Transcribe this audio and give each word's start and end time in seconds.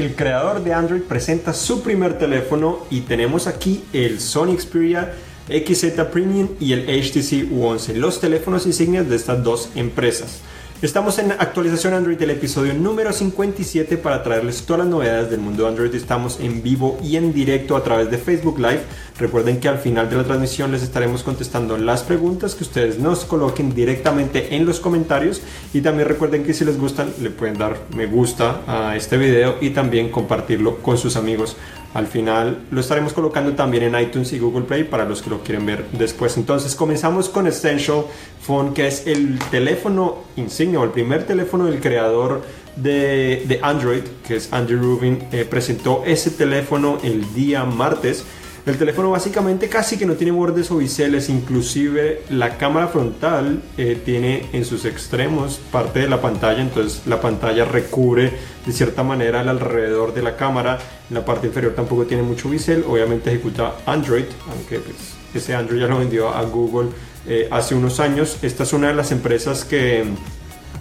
el 0.00 0.14
creador 0.14 0.64
de 0.64 0.72
Android 0.72 1.02
presenta 1.02 1.52
su 1.52 1.82
primer 1.82 2.18
teléfono 2.18 2.86
y 2.90 3.02
tenemos 3.02 3.46
aquí 3.46 3.84
el 3.92 4.20
Sony 4.20 4.56
Xperia 4.58 5.12
XZ 5.48 6.00
Premium 6.12 6.48
y 6.58 6.72
el 6.72 6.84
HTC 6.84 7.50
U11, 7.50 7.94
los 7.94 8.20
teléfonos 8.20 8.66
insignias 8.66 9.08
de 9.08 9.16
estas 9.16 9.42
dos 9.42 9.70
empresas. 9.74 10.40
Estamos 10.82 11.18
en 11.18 11.32
actualización 11.32 11.92
Android 11.92 12.16
del 12.16 12.30
episodio 12.30 12.72
número 12.72 13.12
57 13.12 13.98
para 13.98 14.22
traerles 14.22 14.62
todas 14.62 14.78
las 14.78 14.88
novedades 14.88 15.28
del 15.28 15.40
mundo 15.40 15.68
Android. 15.68 15.94
Estamos 15.94 16.40
en 16.40 16.62
vivo 16.62 16.98
y 17.02 17.16
en 17.16 17.34
directo 17.34 17.76
a 17.76 17.84
través 17.84 18.10
de 18.10 18.16
Facebook 18.16 18.58
Live. 18.58 18.80
Recuerden 19.18 19.60
que 19.60 19.68
al 19.68 19.76
final 19.76 20.08
de 20.08 20.16
la 20.16 20.24
transmisión 20.24 20.72
les 20.72 20.82
estaremos 20.82 21.22
contestando 21.22 21.76
las 21.76 22.02
preguntas 22.02 22.54
que 22.54 22.64
ustedes 22.64 22.98
nos 22.98 23.26
coloquen 23.26 23.74
directamente 23.74 24.56
en 24.56 24.64
los 24.64 24.80
comentarios. 24.80 25.42
Y 25.74 25.82
también 25.82 26.08
recuerden 26.08 26.44
que 26.44 26.54
si 26.54 26.64
les 26.64 26.78
gustan 26.78 27.12
le 27.20 27.28
pueden 27.28 27.58
dar 27.58 27.76
me 27.94 28.06
gusta 28.06 28.62
a 28.66 28.96
este 28.96 29.18
video 29.18 29.56
y 29.60 29.70
también 29.70 30.10
compartirlo 30.10 30.78
con 30.78 30.96
sus 30.96 31.16
amigos. 31.16 31.58
Al 31.92 32.06
final 32.06 32.66
lo 32.70 32.80
estaremos 32.80 33.12
colocando 33.12 33.52
también 33.54 33.82
en 33.82 34.00
iTunes 34.00 34.32
y 34.32 34.38
Google 34.38 34.62
Play 34.62 34.84
para 34.84 35.04
los 35.04 35.22
que 35.22 35.30
lo 35.30 35.42
quieren 35.42 35.66
ver 35.66 35.86
después. 35.92 36.36
Entonces 36.36 36.76
comenzamos 36.76 37.28
con 37.28 37.48
Essential 37.48 38.04
Phone, 38.40 38.74
que 38.74 38.86
es 38.86 39.06
el 39.08 39.38
teléfono 39.50 40.18
insignia 40.36 40.78
o 40.78 40.84
el 40.84 40.90
primer 40.90 41.26
teléfono 41.26 41.66
del 41.66 41.80
creador 41.80 42.42
de, 42.76 43.58
Android, 43.62 44.02
que 44.26 44.36
es 44.36 44.52
Andy 44.52 44.74
Rubin. 44.74 45.24
Eh, 45.32 45.44
presentó 45.44 46.04
ese 46.06 46.30
teléfono 46.30 46.98
el 47.02 47.34
día 47.34 47.64
martes. 47.64 48.24
El 48.66 48.76
teléfono 48.76 49.10
básicamente 49.10 49.68
casi 49.68 49.96
que 49.96 50.04
no 50.04 50.14
tiene 50.14 50.32
bordes 50.32 50.70
o 50.70 50.76
biseles, 50.76 51.30
inclusive 51.30 52.22
la 52.28 52.58
cámara 52.58 52.88
frontal 52.88 53.62
eh, 53.78 54.00
tiene 54.04 54.46
en 54.52 54.66
sus 54.66 54.84
extremos 54.84 55.58
parte 55.72 56.00
de 56.00 56.08
la 56.08 56.20
pantalla, 56.20 56.60
entonces 56.60 57.02
la 57.06 57.20
pantalla 57.20 57.64
recubre 57.64 58.32
de 58.66 58.72
cierta 58.72 59.02
manera 59.02 59.40
el 59.40 59.48
alrededor 59.48 60.12
de 60.12 60.22
la 60.22 60.36
cámara. 60.36 60.78
En 61.08 61.14
la 61.14 61.24
parte 61.24 61.46
inferior 61.46 61.72
tampoco 61.74 62.04
tiene 62.04 62.22
mucho 62.22 62.50
bisel, 62.50 62.84
obviamente 62.86 63.30
ejecuta 63.30 63.76
Android, 63.86 64.26
aunque 64.50 64.78
pues, 64.80 65.14
ese 65.34 65.54
Android 65.54 65.80
ya 65.80 65.86
lo 65.86 65.98
vendió 65.98 66.28
a 66.28 66.42
Google 66.42 66.90
eh, 67.26 67.48
hace 67.50 67.74
unos 67.74 67.98
años. 67.98 68.38
Esta 68.42 68.64
es 68.64 68.72
una 68.74 68.88
de 68.88 68.94
las 68.94 69.10
empresas 69.10 69.64
que, 69.64 70.04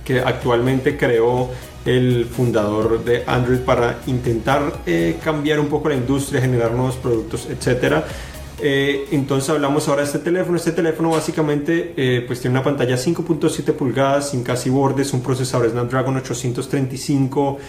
que 0.09 0.19
actualmente 0.19 0.97
creó 0.97 1.52
el 1.85 2.25
fundador 2.25 3.03
de 3.03 3.23
Android 3.27 3.59
para 3.59 3.99
intentar 4.07 4.81
eh, 4.88 5.17
cambiar 5.23 5.59
un 5.59 5.67
poco 5.67 5.88
la 5.89 5.93
industria, 5.93 6.41
generar 6.41 6.71
nuevos 6.71 6.95
productos, 6.95 7.47
etcétera. 7.47 8.03
Eh, 8.59 9.05
entonces 9.11 9.52
hablamos 9.52 9.87
ahora 9.87 10.02
de 10.02 10.07
este 10.07 10.17
teléfono. 10.17 10.57
Este 10.57 10.71
teléfono 10.71 11.11
básicamente 11.11 11.93
eh, 11.95 12.23
pues 12.25 12.41
tiene 12.41 12.55
una 12.55 12.63
pantalla 12.63 12.95
5.7 12.95 13.71
pulgadas 13.73 14.31
sin 14.31 14.41
casi 14.41 14.71
bordes, 14.71 15.13
un 15.13 15.21
procesador 15.21 15.69
Snapdragon 15.69 16.17
835, 16.17 17.59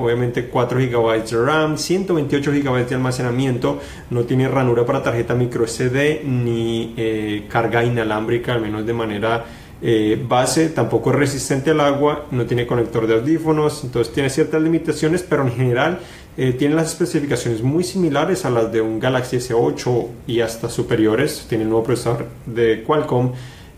obviamente 0.00 0.48
4 0.48 0.80
GB 0.80 1.30
de 1.30 1.46
RAM, 1.46 1.78
128 1.78 2.50
GB 2.50 2.88
de 2.88 2.94
almacenamiento, 2.96 3.78
no 4.10 4.24
tiene 4.24 4.48
ranura 4.48 4.84
para 4.84 5.00
tarjeta 5.00 5.36
micro 5.36 5.64
SD 5.64 6.24
ni 6.24 7.44
carga 7.48 7.84
inalámbrica, 7.84 8.52
al 8.52 8.62
menos 8.62 8.84
de 8.84 8.92
manera 8.92 9.44
eh, 9.84 10.24
base, 10.28 10.68
tampoco 10.68 11.10
es 11.10 11.16
resistente 11.16 11.72
al 11.72 11.80
agua, 11.80 12.26
no 12.30 12.46
tiene 12.46 12.68
conector 12.68 13.08
de 13.08 13.14
audífonos, 13.14 13.82
entonces 13.82 14.14
tiene 14.14 14.30
ciertas 14.30 14.62
limitaciones, 14.62 15.24
pero 15.28 15.42
en 15.42 15.52
general 15.52 15.98
eh, 16.36 16.52
tiene 16.52 16.76
las 16.76 16.90
especificaciones 16.90 17.62
muy 17.62 17.82
similares 17.82 18.44
a 18.44 18.50
las 18.50 18.70
de 18.70 18.80
un 18.80 19.00
Galaxy 19.00 19.38
S8 19.38 20.06
y 20.28 20.40
hasta 20.40 20.68
superiores. 20.68 21.46
Tiene 21.48 21.64
el 21.64 21.70
nuevo 21.70 21.84
procesador 21.84 22.26
de 22.46 22.84
Qualcomm. 22.84 23.32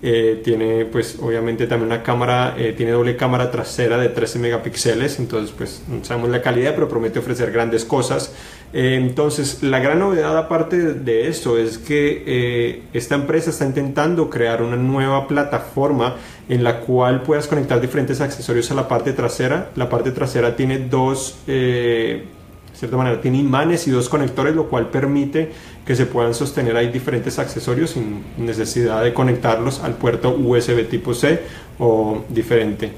Eh, 0.06 0.42
tiene 0.44 0.84
pues 0.84 1.16
obviamente 1.22 1.66
también 1.66 1.90
una 1.90 2.02
cámara, 2.02 2.54
tiene 2.76 2.92
doble 2.92 3.16
cámara 3.16 3.50
trasera 3.50 3.96
de 3.96 4.10
13 4.10 4.38
megapíxeles, 4.38 5.18
entonces 5.18 5.54
pues 5.56 5.82
no 5.88 6.04
sabemos 6.04 6.28
la 6.28 6.42
calidad, 6.42 6.74
pero 6.74 6.86
promete 6.86 7.18
ofrecer 7.18 7.50
grandes 7.50 7.86
cosas. 7.86 8.34
Eh, 8.72 8.96
entonces, 9.00 9.62
la 9.62 9.78
gran 9.78 10.00
novedad 10.00 10.36
aparte 10.36 10.94
de 10.94 11.28
esto 11.28 11.58
es 11.58 11.78
que 11.78 12.24
eh, 12.26 12.82
esta 12.92 13.14
empresa 13.14 13.50
está 13.50 13.64
intentando 13.64 14.28
crear 14.28 14.62
una 14.62 14.76
nueva 14.76 15.28
plataforma 15.28 16.16
en 16.48 16.64
la 16.64 16.80
cual 16.80 17.22
puedas 17.22 17.46
conectar 17.46 17.80
diferentes 17.80 18.20
accesorios 18.20 18.70
a 18.72 18.74
la 18.74 18.88
parte 18.88 19.12
trasera. 19.12 19.70
La 19.76 19.88
parte 19.88 20.10
trasera 20.10 20.56
tiene 20.56 20.80
dos, 20.80 21.38
eh, 21.46 22.24
cierta 22.72 22.96
manera, 22.96 23.20
tiene 23.20 23.38
imanes 23.38 23.86
y 23.86 23.92
dos 23.92 24.08
conectores, 24.08 24.56
lo 24.56 24.68
cual 24.68 24.88
permite 24.90 25.52
que 25.86 25.94
se 25.94 26.06
puedan 26.06 26.34
sostener 26.34 26.76
ahí 26.76 26.88
diferentes 26.88 27.38
accesorios 27.38 27.90
sin 27.90 28.24
necesidad 28.38 29.04
de 29.04 29.14
conectarlos 29.14 29.80
al 29.84 29.94
puerto 29.94 30.30
USB 30.36 30.88
tipo 30.88 31.14
C 31.14 31.40
o 31.78 32.24
diferente. 32.28 32.90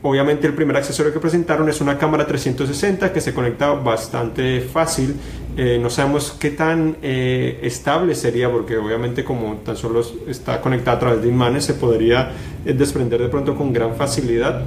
Obviamente 0.00 0.46
el 0.46 0.54
primer 0.54 0.76
accesorio 0.76 1.12
que 1.12 1.18
presentaron 1.18 1.68
es 1.68 1.80
una 1.80 1.98
cámara 1.98 2.24
360 2.24 3.12
que 3.12 3.20
se 3.20 3.34
conecta 3.34 3.70
bastante 3.72 4.60
fácil. 4.60 5.16
Eh, 5.56 5.78
no 5.82 5.90
sabemos 5.90 6.36
qué 6.38 6.50
tan 6.50 6.98
eh, 7.02 7.58
estable 7.62 8.14
sería 8.14 8.48
porque 8.48 8.76
obviamente 8.76 9.24
como 9.24 9.56
tan 9.56 9.76
solo 9.76 10.04
está 10.28 10.60
conectada 10.60 10.98
a 10.98 11.00
través 11.00 11.22
de 11.22 11.28
imanes 11.28 11.64
se 11.64 11.74
podría 11.74 12.30
eh, 12.64 12.74
desprender 12.74 13.20
de 13.20 13.28
pronto 13.28 13.56
con 13.56 13.72
gran 13.72 13.96
facilidad. 13.96 14.64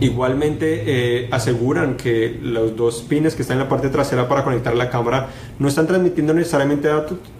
Igualmente 0.00 0.84
eh, 0.86 1.28
aseguran 1.30 1.96
que 1.96 2.38
los 2.40 2.76
dos 2.76 3.02
pines 3.08 3.34
que 3.34 3.42
están 3.42 3.56
en 3.56 3.64
la 3.64 3.68
parte 3.68 3.88
trasera 3.88 4.28
para 4.28 4.44
conectar 4.44 4.76
la 4.76 4.90
cámara 4.90 5.28
no 5.58 5.66
están 5.66 5.86
transmitiendo 5.88 6.32
necesariamente 6.34 6.88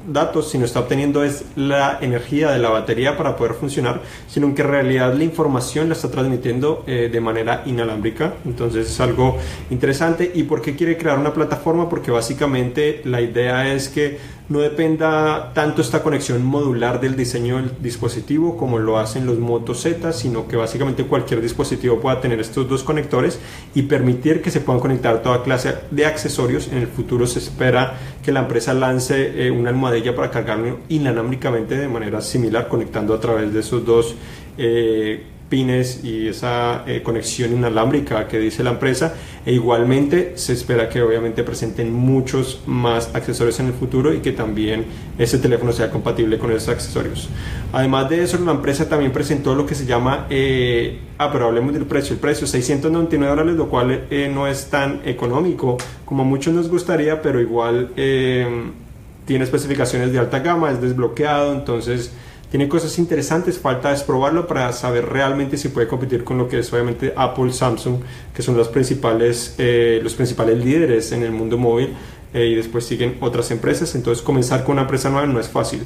datos, 0.08 0.50
sino 0.50 0.64
está 0.64 0.80
obteniendo 0.80 1.22
es 1.22 1.44
la 1.54 1.98
energía 2.00 2.50
de 2.50 2.58
la 2.58 2.70
batería 2.70 3.16
para 3.16 3.36
poder 3.36 3.54
funcionar, 3.54 4.02
sino 4.26 4.52
que 4.54 4.62
en 4.62 4.68
realidad 4.68 5.14
la 5.14 5.22
información 5.22 5.88
la 5.88 5.94
está 5.94 6.10
transmitiendo 6.10 6.82
eh, 6.86 7.08
de 7.12 7.20
manera 7.20 7.62
inalámbrica. 7.64 8.34
Entonces 8.44 8.90
es 8.90 9.00
algo 9.00 9.36
interesante. 9.70 10.30
¿Y 10.34 10.42
por 10.42 10.60
qué 10.60 10.74
quiere 10.74 10.96
crear 10.96 11.18
una 11.18 11.32
plataforma? 11.32 11.88
Porque 11.88 12.10
básicamente 12.10 13.02
la 13.04 13.20
idea 13.20 13.72
es 13.72 13.88
que 13.88 14.18
no 14.48 14.60
dependa 14.60 15.52
tanto 15.52 15.82
esta 15.82 16.02
conexión 16.02 16.44
modular 16.44 17.00
del 17.00 17.16
diseño 17.16 17.56
del 17.56 17.72
dispositivo 17.80 18.56
como 18.56 18.78
lo 18.78 18.98
hacen 18.98 19.26
los 19.26 19.38
Moto 19.38 19.74
Z, 19.74 20.12
sino 20.12 20.48
que 20.48 20.56
básicamente 20.56 21.04
cualquier 21.04 21.42
dispositivo 21.42 22.00
pueda 22.00 22.20
tener 22.20 22.40
estos 22.40 22.68
dos 22.68 22.82
conectores 22.82 23.38
y 23.74 23.82
permitir 23.82 24.40
que 24.40 24.50
se 24.50 24.60
puedan 24.60 24.80
conectar 24.80 25.22
toda 25.22 25.42
clase 25.42 25.74
de 25.90 26.06
accesorios. 26.06 26.68
En 26.68 26.78
el 26.78 26.86
futuro 26.86 27.26
se 27.26 27.40
espera 27.40 27.98
que 28.22 28.32
la 28.32 28.40
empresa 28.40 28.72
lance 28.72 29.46
eh, 29.46 29.50
una 29.50 29.68
almohadilla 29.68 30.16
para 30.16 30.30
cargarlo 30.30 30.78
inalámbricamente 30.88 31.76
de 31.76 31.88
manera 31.88 32.22
similar, 32.22 32.68
conectando 32.68 33.12
a 33.12 33.20
través 33.20 33.52
de 33.52 33.60
esos 33.60 33.84
dos 33.84 34.14
eh, 34.56 35.24
pines 35.48 36.04
y 36.04 36.28
esa 36.28 36.84
eh, 36.86 37.02
conexión 37.02 37.52
inalámbrica 37.52 38.28
que 38.28 38.38
dice 38.38 38.62
la 38.62 38.70
empresa. 38.70 39.14
E 39.46 39.52
igualmente 39.52 40.32
se 40.36 40.52
espera 40.52 40.88
que 40.88 41.00
obviamente 41.02 41.42
presenten 41.42 41.92
muchos 41.92 42.60
más 42.66 43.14
accesorios 43.14 43.58
en 43.60 43.66
el 43.66 43.72
futuro 43.72 44.12
y 44.12 44.18
que 44.18 44.32
también 44.32 44.84
ese 45.16 45.38
teléfono 45.38 45.72
sea 45.72 45.90
compatible 45.90 46.38
con 46.38 46.52
esos 46.52 46.68
accesorios. 46.68 47.28
Además 47.72 48.08
de 48.10 48.22
eso 48.22 48.38
la 48.38 48.52
empresa 48.52 48.88
también 48.88 49.12
presentó 49.12 49.54
lo 49.54 49.66
que 49.66 49.74
se 49.74 49.86
llama 49.86 50.26
eh, 50.30 51.00
ah 51.18 51.30
pero 51.32 51.46
hablemos 51.46 51.72
del 51.74 51.84
precio 51.84 52.14
el 52.14 52.20
precio 52.20 52.46
699 52.46 53.30
dólares 53.30 53.56
lo 53.56 53.68
cual 53.68 54.06
eh, 54.10 54.30
no 54.32 54.46
es 54.46 54.70
tan 54.70 55.00
económico 55.04 55.76
como 56.04 56.22
a 56.22 56.26
muchos 56.26 56.54
nos 56.54 56.68
gustaría 56.68 57.20
pero 57.20 57.40
igual 57.40 57.92
tiene 57.94 59.44
especificaciones 59.44 60.12
de 60.12 60.18
alta 60.18 60.38
gama 60.38 60.70
es 60.70 60.80
desbloqueado 60.80 61.52
entonces 61.52 62.12
tiene 62.50 62.66
cosas 62.66 62.98
interesantes, 62.98 63.58
falta 63.58 63.92
es 63.92 64.02
probarlo 64.02 64.46
para 64.46 64.72
saber 64.72 65.06
realmente 65.06 65.58
si 65.58 65.68
puede 65.68 65.86
competir 65.86 66.24
con 66.24 66.38
lo 66.38 66.48
que 66.48 66.60
es 66.60 66.72
obviamente 66.72 67.12
Apple, 67.14 67.52
Samsung, 67.52 68.00
que 68.34 68.42
son 68.42 68.56
los 68.56 68.68
principales, 68.68 69.54
eh, 69.58 70.00
los 70.02 70.14
principales 70.14 70.64
líderes 70.64 71.12
en 71.12 71.22
el 71.22 71.30
mundo 71.30 71.58
móvil 71.58 71.94
eh, 72.32 72.46
y 72.46 72.54
después 72.54 72.86
siguen 72.86 73.18
otras 73.20 73.50
empresas, 73.50 73.94
entonces 73.94 74.22
comenzar 74.22 74.64
con 74.64 74.74
una 74.74 74.82
empresa 74.82 75.10
nueva 75.10 75.26
no 75.26 75.38
es 75.38 75.48
fácil. 75.48 75.82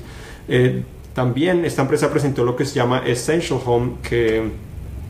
Eh, 0.49 0.83
también 1.15 1.65
esta 1.65 1.83
empresa 1.83 2.11
presentó 2.11 2.45
lo 2.45 2.55
que 2.55 2.65
se 2.65 2.75
llama 2.75 3.03
Essential 3.07 3.61
Home, 3.65 3.95
que 4.03 4.43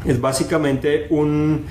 es 0.07 0.21
básicamente 0.21 1.07
un 1.11 1.67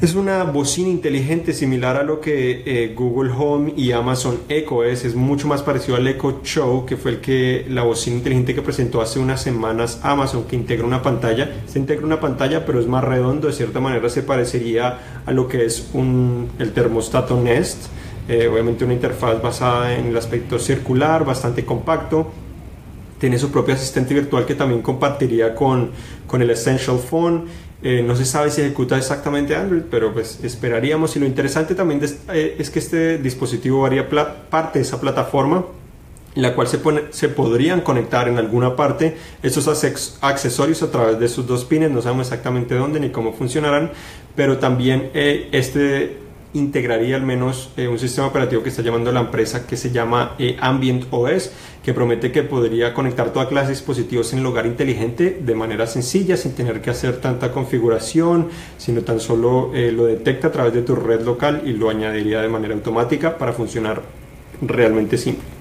es 0.00 0.14
una 0.14 0.44
bocina 0.44 0.90
inteligente 0.90 1.54
similar 1.54 1.96
a 1.96 2.02
lo 2.02 2.20
que 2.20 2.62
eh, 2.66 2.92
Google 2.94 3.32
Home 3.32 3.72
y 3.76 3.92
Amazon 3.92 4.40
Echo 4.48 4.84
es. 4.84 5.04
Es 5.06 5.14
mucho 5.14 5.48
más 5.48 5.62
parecido 5.62 5.96
al 5.96 6.06
Echo 6.06 6.40
Show, 6.44 6.84
que 6.84 6.98
fue 6.98 7.12
el 7.12 7.20
que 7.20 7.64
la 7.68 7.82
bocina 7.82 8.16
inteligente 8.16 8.54
que 8.54 8.60
presentó 8.60 9.00
hace 9.00 9.18
unas 9.18 9.40
semanas 9.40 10.00
Amazon, 10.02 10.44
que 10.44 10.54
integra 10.54 10.86
una 10.86 11.00
pantalla. 11.00 11.62
Se 11.66 11.78
integra 11.78 12.04
una 12.04 12.20
pantalla, 12.20 12.66
pero 12.66 12.78
es 12.78 12.86
más 12.86 13.04
redondo. 13.04 13.46
De 13.46 13.54
cierta 13.54 13.80
manera 13.80 14.10
se 14.10 14.22
parecería 14.22 15.22
a 15.24 15.32
lo 15.32 15.48
que 15.48 15.64
es 15.64 15.88
un, 15.94 16.50
el 16.58 16.72
termostato 16.72 17.40
Nest. 17.40 17.86
Eh, 18.28 18.48
obviamente 18.48 18.84
una 18.84 18.94
interfaz 18.94 19.40
basada 19.40 19.96
en 19.96 20.06
el 20.06 20.16
aspecto 20.16 20.58
circular, 20.58 21.24
bastante 21.24 21.64
compacto. 21.64 22.30
Tiene 23.18 23.38
su 23.38 23.50
propio 23.50 23.74
asistente 23.74 24.14
virtual 24.14 24.44
que 24.44 24.54
también 24.54 24.82
compartiría 24.82 25.54
con, 25.54 25.90
con 26.26 26.42
el 26.42 26.50
Essential 26.50 26.98
Phone 26.98 27.44
eh, 27.82 28.02
no 28.02 28.16
se 28.16 28.24
sabe 28.24 28.50
si 28.50 28.62
ejecuta 28.62 28.96
exactamente 28.96 29.54
Android, 29.54 29.82
pero 29.90 30.12
pues 30.12 30.40
esperaríamos. 30.42 31.14
Y 31.16 31.20
lo 31.20 31.26
interesante 31.26 31.74
también 31.74 32.00
eh, 32.32 32.56
es 32.58 32.70
que 32.70 32.78
este 32.78 33.18
dispositivo 33.18 33.82
varía 33.82 34.08
parte 34.08 34.78
de 34.78 34.84
esa 34.84 35.00
plataforma 35.00 35.64
en 36.34 36.42
la 36.42 36.54
cual 36.54 36.68
se, 36.68 36.80
se 37.10 37.28
podrían 37.28 37.80
conectar 37.82 38.28
en 38.28 38.38
alguna 38.38 38.76
parte 38.76 39.16
esos 39.42 39.68
accesorios 40.20 40.82
a 40.82 40.90
través 40.90 41.18
de 41.18 41.26
esos 41.26 41.46
dos 41.46 41.64
pines, 41.64 41.90
no 41.90 42.02
sabemos 42.02 42.26
exactamente 42.26 42.74
dónde 42.74 43.00
ni 43.00 43.08
cómo 43.08 43.32
funcionarán, 43.32 43.90
pero 44.34 44.58
también 44.58 45.10
eh, 45.14 45.48
este 45.52 46.18
integraría 46.54 47.16
al 47.16 47.22
menos 47.22 47.70
eh, 47.76 47.88
un 47.88 47.98
sistema 47.98 48.28
operativo 48.28 48.62
que 48.62 48.70
está 48.70 48.82
llamando 48.82 49.12
la 49.12 49.20
empresa 49.20 49.66
que 49.66 49.76
se 49.76 49.90
llama 49.90 50.34
eh, 50.38 50.56
Ambient 50.60 51.06
OS, 51.10 51.52
que 51.82 51.92
promete 51.92 52.32
que 52.32 52.42
podría 52.42 52.94
conectar 52.94 53.32
toda 53.32 53.48
clase 53.48 53.68
de 53.68 53.74
dispositivos 53.74 54.32
en 54.32 54.40
el 54.40 54.46
hogar 54.46 54.66
inteligente 54.66 55.38
de 55.40 55.54
manera 55.54 55.86
sencilla, 55.86 56.36
sin 56.36 56.52
tener 56.52 56.80
que 56.80 56.90
hacer 56.90 57.20
tanta 57.20 57.52
configuración, 57.52 58.48
sino 58.78 59.02
tan 59.02 59.20
solo 59.20 59.70
lo 59.72 60.06
detecta 60.06 60.48
a 60.48 60.52
través 60.52 60.72
de 60.72 60.82
tu 60.82 60.96
red 60.96 61.20
local 61.20 61.62
y 61.64 61.72
lo 61.72 61.90
añadiría 61.90 62.40
de 62.40 62.48
manera 62.48 62.74
automática 62.74 63.38
para 63.38 63.52
funcionar 63.52 64.02
realmente 64.62 65.18
simple. 65.18 65.56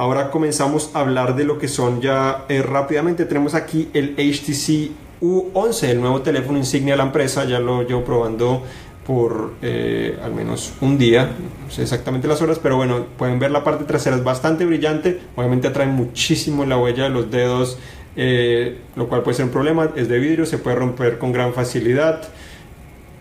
Ahora 0.00 0.30
comenzamos 0.30 0.92
a 0.94 1.00
hablar 1.00 1.36
de 1.36 1.44
lo 1.44 1.58
que 1.58 1.68
son 1.68 2.00
ya 2.00 2.46
eh, 2.48 2.62
rápidamente. 2.62 3.26
Tenemos 3.26 3.54
aquí 3.54 3.90
el 3.92 4.14
HTC 4.16 5.20
U11, 5.20 5.88
el 5.90 6.00
nuevo 6.00 6.22
teléfono 6.22 6.56
insignia 6.56 6.94
de 6.94 6.96
la 6.96 7.04
empresa. 7.04 7.44
Ya 7.44 7.60
lo 7.60 7.82
llevo 7.82 8.02
probando 8.02 8.62
por 9.06 9.54
eh, 9.62 10.18
al 10.22 10.34
menos 10.34 10.72
un 10.80 10.98
día, 10.98 11.30
no 11.64 11.70
sé 11.70 11.82
exactamente 11.82 12.28
las 12.28 12.42
horas, 12.42 12.58
pero 12.62 12.76
bueno, 12.76 13.06
pueden 13.16 13.38
ver 13.38 13.50
la 13.50 13.64
parte 13.64 13.84
trasera 13.84 14.16
es 14.16 14.24
bastante 14.24 14.64
brillante, 14.64 15.20
obviamente 15.36 15.68
atrae 15.68 15.86
muchísimo 15.86 16.64
la 16.64 16.76
huella 16.76 17.04
de 17.04 17.10
los 17.10 17.30
dedos, 17.30 17.78
eh, 18.16 18.78
lo 18.96 19.08
cual 19.08 19.22
puede 19.22 19.36
ser 19.36 19.46
un 19.46 19.52
problema, 19.52 19.90
es 19.96 20.08
de 20.08 20.18
vidrio, 20.18 20.46
se 20.46 20.58
puede 20.58 20.76
romper 20.76 21.18
con 21.18 21.32
gran 21.32 21.54
facilidad. 21.54 22.22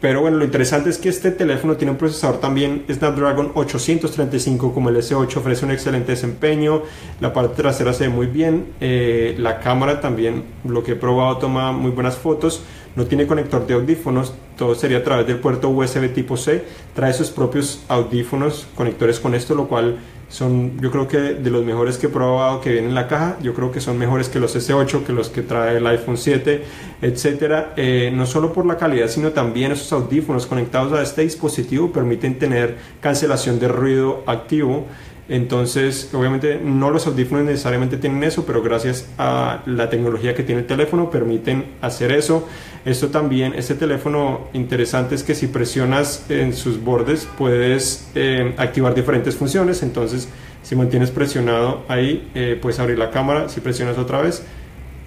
Pero 0.01 0.21
bueno, 0.21 0.37
lo 0.37 0.45
interesante 0.45 0.89
es 0.89 0.97
que 0.97 1.09
este 1.09 1.31
teléfono 1.31 1.75
tiene 1.75 1.91
un 1.91 1.97
procesador 1.97 2.39
también 2.39 2.85
Snapdragon 2.89 3.51
835 3.53 4.73
como 4.73 4.87
el 4.89 4.95
S8, 4.95 5.37
ofrece 5.37 5.65
un 5.65 5.71
excelente 5.71 6.13
desempeño, 6.13 6.83
la 7.19 7.33
parte 7.33 7.61
trasera 7.61 7.91
se 7.91 8.07
ve 8.07 8.13
muy 8.13 8.27
bien, 8.27 8.67
eh, 8.79 9.35
la 9.37 9.59
cámara 9.59 9.99
también, 9.99 10.43
lo 10.63 10.83
que 10.83 10.93
he 10.93 10.95
probado, 10.95 11.37
toma 11.37 11.73
muy 11.73 11.91
buenas 11.91 12.15
fotos, 12.15 12.63
no 12.95 13.05
tiene 13.07 13.27
conector 13.27 13.67
de 13.67 13.73
audífonos, 13.73 14.33
todo 14.57 14.73
sería 14.73 14.99
a 14.99 15.03
través 15.03 15.27
del 15.27 15.39
puerto 15.39 15.69
USB 15.69 16.13
tipo 16.13 16.37
C, 16.37 16.63
trae 16.95 17.11
sus 17.11 17.29
propios 17.29 17.83
audífonos, 17.89 18.67
conectores 18.75 19.19
con 19.19 19.35
esto, 19.35 19.53
lo 19.53 19.67
cual 19.67 19.97
son 20.29 20.79
yo 20.79 20.91
creo 20.91 21.07
que 21.07 21.17
de 21.17 21.49
los 21.49 21.65
mejores 21.65 21.97
que 21.97 22.05
he 22.05 22.09
probado 22.09 22.61
que 22.61 22.71
vienen 22.71 22.89
en 22.89 22.95
la 22.95 23.07
caja. 23.07 23.37
Yo 23.41 23.53
creo 23.53 23.71
que 23.71 23.81
son 23.81 23.97
mejores 23.97 24.29
que 24.29 24.39
los 24.39 24.55
S8 24.55 25.03
que 25.03 25.11
los 25.11 25.29
que 25.29 25.41
trae 25.41 25.77
el 25.77 25.87
iPhone 25.87 26.17
7 26.17 26.63
etcétera. 27.01 27.73
Eh, 27.75 28.11
no 28.13 28.25
solo 28.25 28.53
por 28.53 28.65
la 28.65 28.77
calidad 28.77 29.07
sino 29.07 29.31
también 29.31 29.71
esos 29.71 29.91
audífonos 29.91 30.45
conectados 30.45 30.93
a 30.93 31.01
este 31.01 31.23
dispositivo 31.23 31.91
permiten 31.91 32.37
tener 32.37 32.77
cancelación 33.01 33.59
de 33.59 33.67
ruido 33.67 34.23
activo 34.27 34.85
entonces, 35.29 36.09
obviamente 36.13 36.59
no 36.61 36.89
los 36.89 37.05
audífonos 37.05 37.45
necesariamente 37.45 37.97
tienen 37.97 38.23
eso, 38.23 38.45
pero 38.47 38.63
gracias 38.63 39.07
a 39.19 39.61
la 39.67 39.87
tecnología 39.87 40.33
que 40.33 40.41
tiene 40.41 40.61
el 40.61 40.67
teléfono 40.67 41.11
permiten 41.11 41.65
hacer 41.81 42.11
eso. 42.11 42.47
Esto 42.83 43.09
también, 43.09 43.53
este 43.53 43.75
teléfono 43.75 44.47
interesante 44.53 45.13
es 45.13 45.21
que 45.21 45.35
si 45.35 45.45
presionas 45.45 46.25
en 46.29 46.53
sus 46.53 46.83
bordes 46.83 47.27
puedes 47.37 48.09
eh, 48.15 48.55
activar 48.57 48.95
diferentes 48.95 49.35
funciones. 49.35 49.83
Entonces, 49.83 50.29
si 50.63 50.75
mantienes 50.75 51.11
presionado 51.11 51.83
ahí, 51.87 52.27
eh, 52.33 52.57
puedes 52.59 52.79
abrir 52.79 52.97
la 52.97 53.11
cámara. 53.11 53.49
Si 53.49 53.59
presionas 53.59 53.99
otra 53.99 54.21
vez, 54.21 54.43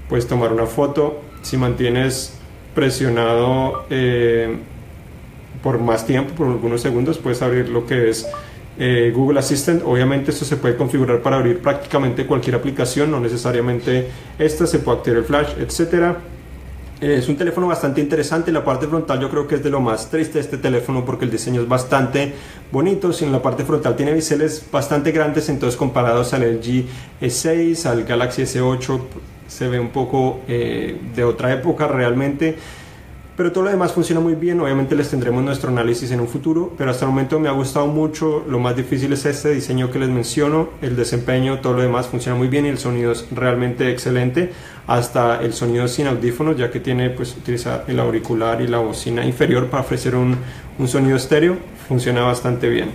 puedes 0.09 0.29
tomar 0.29 0.53
una 0.53 0.67
foto. 0.67 1.21
Si 1.43 1.57
mantienes 1.57 2.39
presionado 2.77 3.87
eh, 3.91 4.57
por 5.65 5.81
más 5.81 6.07
tiempo, 6.07 6.33
por 6.35 6.47
algunos 6.47 6.81
segundos, 6.81 7.19
puedes 7.19 7.43
abrir 7.43 7.69
lo 7.69 7.87
que 7.87 8.09
es 8.09 8.29
eh, 8.79 9.13
Google 9.15 9.39
Assistant. 9.39 9.83
Obviamente 9.85 10.31
esto 10.31 10.45
se 10.45 10.57
puede 10.57 10.77
configurar 10.77 11.21
para 11.21 11.37
abrir 11.37 11.61
prácticamente 11.61 12.27
cualquier 12.27 12.57
aplicación, 12.57 13.11
no 13.11 13.21
necesariamente 13.21 14.09
esta, 14.39 14.67
se 14.67 14.79
puede 14.79 14.99
activar 14.99 15.19
el 15.19 15.25
flash, 15.25 15.49
etcétera. 15.59 16.19
Eh, 17.03 17.17
es 17.19 17.29
un 17.29 17.37
teléfono 17.37 17.67
bastante 17.67 18.01
interesante. 18.01 18.53
La 18.53 18.65
parte 18.65 18.87
frontal 18.87 19.21
yo 19.21 19.29
creo 19.29 19.49
que 19.49 19.57
es 19.57 19.63
de 19.63 19.71
lo 19.71 19.81
más 19.81 20.09
triste 20.09 20.35
de 20.35 20.41
este 20.41 20.57
teléfono 20.57 21.05
porque 21.05 21.25
el 21.25 21.33
diseño 21.33 21.61
es 21.61 21.69
bastante 21.69 22.33
bonito. 22.71 23.13
Si 23.13 23.25
en 23.25 23.33
la 23.33 23.43
parte 23.43 23.65
frontal 23.65 23.97
tiene 23.97 24.13
biseles 24.13 24.65
bastante 24.71 25.11
grandes, 25.11 25.49
entonces 25.49 25.77
comparados 25.77 26.33
al 26.33 26.43
LG 26.43 26.85
S6, 27.21 27.87
al 27.87 28.05
Galaxy 28.05 28.43
S8, 28.43 29.01
se 29.49 29.69
ve 29.69 29.81
un 29.81 29.91
poco 29.91 30.41
eh, 30.47 30.97
de 31.15 31.25
otra 31.25 31.53
época 31.53 31.89
realmente 31.89 32.57
pero 33.37 33.53
todo 33.53 33.65
lo 33.65 33.71
demás 33.71 33.93
funciona 33.93 34.21
muy 34.21 34.35
bien. 34.35 34.61
Obviamente 34.61 34.95
les 34.95 35.09
tendremos 35.09 35.43
nuestro 35.43 35.71
análisis 35.71 36.11
en 36.11 36.21
un 36.21 36.29
futuro, 36.29 36.73
pero 36.77 36.91
hasta 36.91 37.05
el 37.05 37.11
momento 37.11 37.41
me 37.41 37.49
ha 37.49 37.53
gustado 37.53 37.87
mucho. 37.87 38.45
Lo 38.49 38.59
más 38.59 38.77
difícil 38.77 39.13
es 39.13 39.25
este 39.25 39.51
diseño 39.51 39.91
que 39.91 39.99
les 39.99 40.09
menciono, 40.09 40.71
el 40.83 40.97
desempeño, 40.97 41.61
todo 41.61 41.75
lo 41.75 41.83
demás 41.83 42.07
funciona 42.07 42.37
muy 42.37 42.49
bien 42.49 42.67
y 42.67 42.69
el 42.69 42.79
sonido 42.79 43.13
es 43.13 43.27
realmente 43.35 43.91
excelente. 43.91 44.53
Hasta 44.87 45.41
el 45.43 45.53
sonido 45.53 45.89
sin 45.89 46.07
audífonos, 46.09 46.57
ya 46.57 46.71
que 46.71 46.81
tiene, 46.81 47.11
pues 47.11 47.37
utiliza 47.37 47.85
el 47.87 48.01
auricular 48.01 48.61
y 48.61 48.67
la 48.67 48.79
bocina 48.79 49.25
inferior 49.25 49.69
para 49.69 49.83
ofrecer 49.83 50.15
un, 50.15 50.37
un 50.79 50.89
sonido 50.89 51.17
estéreo, 51.17 51.57
funciona 51.89 52.23
bastante 52.23 52.69
bien. 52.69 52.91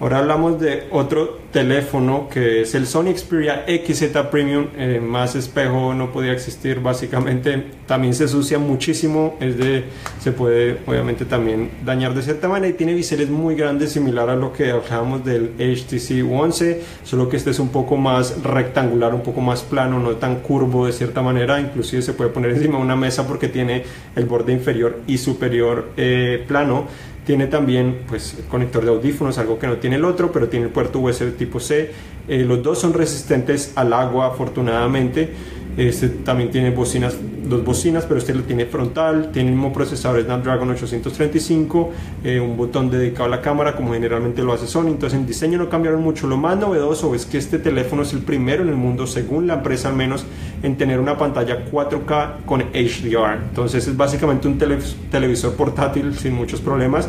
Ahora 0.00 0.18
hablamos 0.18 0.60
de 0.60 0.84
otro 0.90 1.40
teléfono 1.52 2.28
que 2.28 2.62
es 2.62 2.74
el 2.74 2.86
Sony 2.86 3.12
Xperia 3.16 3.64
XZ 3.66 4.16
Premium. 4.30 4.68
Eh, 4.76 5.00
más 5.00 5.34
espejo 5.34 5.94
no 5.94 6.12
podía 6.12 6.32
existir. 6.32 6.80
Básicamente 6.80 7.64
también 7.86 8.14
se 8.14 8.28
sucia 8.28 8.58
muchísimo. 8.58 9.36
Es 9.40 9.58
de, 9.58 9.84
se 10.20 10.32
puede 10.32 10.78
obviamente 10.86 11.24
también 11.24 11.70
dañar 11.84 12.14
de 12.14 12.22
cierta 12.22 12.48
manera 12.48 12.68
y 12.68 12.74
tiene 12.74 12.94
biseles 12.94 13.28
muy 13.28 13.54
grandes, 13.54 13.92
similar 13.92 14.30
a 14.30 14.36
lo 14.36 14.52
que 14.52 14.70
hablábamos 14.70 15.24
del 15.24 15.52
HTC 15.58 16.24
11, 16.30 16.82
solo 17.04 17.28
que 17.28 17.36
este 17.36 17.50
es 17.50 17.58
un 17.58 17.68
poco 17.68 17.96
más 17.96 18.42
rectangular, 18.42 19.14
un 19.14 19.22
poco 19.22 19.40
más 19.40 19.62
plano, 19.62 19.98
no 19.98 20.10
tan 20.12 20.36
curvo 20.36 20.86
de 20.86 20.92
cierta 20.92 21.22
manera. 21.22 21.60
Inclusive 21.60 22.02
se 22.02 22.12
puede 22.12 22.30
poner 22.30 22.52
encima 22.52 22.78
de 22.78 22.84
una 22.84 22.96
mesa 22.96 23.26
porque 23.26 23.48
tiene 23.48 23.84
el 24.16 24.24
borde 24.24 24.52
inferior 24.52 25.00
y 25.06 25.18
superior 25.18 25.90
eh, 25.96 26.44
plano 26.46 26.86
tiene 27.30 27.46
también 27.46 27.98
pues, 28.08 28.34
el 28.36 28.44
conector 28.46 28.82
de 28.82 28.90
audífonos, 28.90 29.38
algo 29.38 29.56
que 29.56 29.68
no 29.68 29.76
tiene 29.76 29.94
el 29.94 30.04
otro, 30.04 30.32
pero 30.32 30.48
tiene 30.48 30.66
el 30.66 30.72
puerto 30.72 30.98
USB 30.98 31.36
tipo 31.36 31.60
C. 31.60 31.92
Eh, 32.26 32.44
los 32.44 32.60
dos 32.60 32.80
son 32.80 32.92
resistentes 32.92 33.70
al 33.76 33.92
agua, 33.92 34.26
afortunadamente. 34.26 35.30
Este 35.76 36.08
también 36.08 36.50
tiene 36.50 36.70
bocinas, 36.70 37.16
dos 37.48 37.64
bocinas, 37.64 38.04
pero 38.04 38.18
este 38.18 38.34
lo 38.34 38.42
tiene 38.42 38.66
frontal, 38.66 39.30
tiene 39.32 39.50
el 39.50 39.54
mismo 39.54 39.72
procesador 39.72 40.22
Snapdragon 40.22 40.70
835, 40.70 41.90
eh, 42.24 42.40
un 42.40 42.56
botón 42.56 42.90
dedicado 42.90 43.24
a 43.24 43.28
la 43.28 43.40
cámara 43.40 43.76
como 43.76 43.92
generalmente 43.92 44.42
lo 44.42 44.52
hace 44.52 44.66
Sony, 44.66 44.88
entonces 44.88 45.18
en 45.18 45.26
diseño 45.26 45.58
no 45.58 45.68
cambiaron 45.68 46.02
mucho. 46.02 46.26
Lo 46.26 46.36
más 46.36 46.58
novedoso 46.58 47.14
es 47.14 47.24
que 47.24 47.38
este 47.38 47.58
teléfono 47.58 48.02
es 48.02 48.12
el 48.12 48.20
primero 48.20 48.62
en 48.62 48.68
el 48.68 48.76
mundo, 48.76 49.06
según 49.06 49.46
la 49.46 49.54
empresa 49.54 49.88
al 49.88 49.96
menos, 49.96 50.26
en 50.62 50.76
tener 50.76 50.98
una 50.98 51.16
pantalla 51.16 51.64
4K 51.70 52.44
con 52.44 52.60
HDR. 52.60 53.38
Entonces 53.48 53.86
es 53.86 53.96
básicamente 53.96 54.48
un 54.48 54.58
televisor 54.58 55.54
portátil 55.54 56.14
sin 56.16 56.34
muchos 56.34 56.60
problemas. 56.60 57.08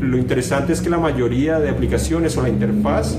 lo 0.00 0.16
interesante 0.16 0.72
es 0.72 0.80
que 0.80 0.90
la 0.90 0.98
mayoría 0.98 1.60
de 1.60 1.68
aplicaciones 1.68 2.36
o 2.36 2.42
la 2.42 2.48
interfaz 2.48 3.16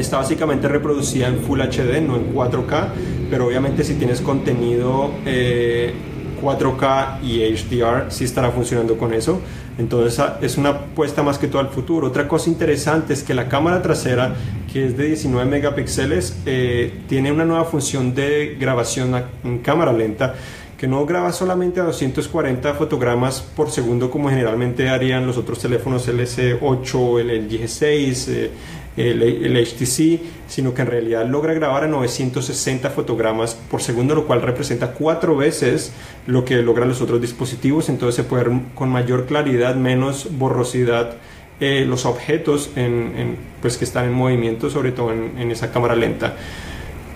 está 0.00 0.18
básicamente 0.18 0.68
reproducida 0.68 1.28
en 1.28 1.38
Full 1.40 1.60
HD, 1.60 2.00
no 2.00 2.16
en 2.16 2.34
4K, 2.34 2.88
pero 3.30 3.46
obviamente 3.46 3.84
si 3.84 3.94
tienes 3.94 4.20
contenido 4.20 5.10
4K 5.24 7.18
eh, 7.22 7.26
y 7.26 7.54
HDR, 7.54 8.10
sí 8.10 8.24
estará 8.24 8.50
funcionando 8.50 8.96
con 8.96 9.12
eso. 9.12 9.40
Entonces 9.78 10.18
ah, 10.18 10.38
es 10.42 10.58
una 10.58 10.70
apuesta 10.70 11.22
más 11.22 11.38
que 11.38 11.46
todo 11.46 11.60
al 11.60 11.68
futuro. 11.68 12.08
Otra 12.08 12.26
cosa 12.26 12.50
interesante 12.50 13.12
es 13.12 13.22
que 13.22 13.34
la 13.34 13.48
cámara 13.48 13.80
trasera, 13.80 14.34
que 14.72 14.86
es 14.86 14.96
de 14.96 15.06
19 15.06 15.48
megapíxeles, 15.48 16.36
eh, 16.46 17.00
tiene 17.08 17.30
una 17.30 17.44
nueva 17.44 17.64
función 17.64 18.14
de 18.14 18.56
grabación 18.58 19.22
en 19.44 19.58
cámara 19.58 19.92
lenta 19.92 20.34
que 20.78 20.86
no 20.86 21.04
graba 21.04 21.32
solamente 21.32 21.80
a 21.80 21.84
240 21.84 22.74
fotogramas 22.74 23.40
por 23.40 23.68
segundo 23.68 24.12
como 24.12 24.30
generalmente 24.30 24.88
harían 24.88 25.26
los 25.26 25.36
otros 25.36 25.58
teléfonos 25.58 26.06
el 26.06 26.20
S8, 26.20 27.20
el 27.20 27.50
G6, 27.50 28.50
el, 28.98 29.56
HTC, 29.56 30.20
sino 30.48 30.74
que 30.74 30.82
en 30.82 30.88
realidad 30.88 31.26
logra 31.26 31.54
grabar 31.54 31.84
a 31.84 31.88
960 31.88 32.90
fotogramas 32.90 33.54
por 33.70 33.82
segundo, 33.82 34.14
lo 34.14 34.26
cual 34.26 34.42
representa 34.42 34.92
cuatro 34.92 35.36
veces 35.36 35.92
lo 36.26 36.44
que 36.44 36.56
logran 36.56 36.88
los 36.88 37.00
otros 37.00 37.20
dispositivos, 37.20 37.88
entonces 37.88 38.16
se 38.16 38.24
puede 38.24 38.44
ver 38.44 38.60
con 38.74 38.88
mayor 38.88 39.26
claridad, 39.26 39.76
menos 39.76 40.28
borrosidad 40.38 41.16
eh, 41.60 41.84
los 41.84 42.06
objetos 42.06 42.70
en, 42.76 43.36
pues, 43.60 43.76
que 43.78 43.84
están 43.84 44.04
en 44.04 44.12
movimiento, 44.12 44.70
sobre 44.70 44.92
todo 44.92 45.12
en, 45.12 45.50
esa 45.50 45.72
cámara 45.72 45.96
lenta. 45.96 46.36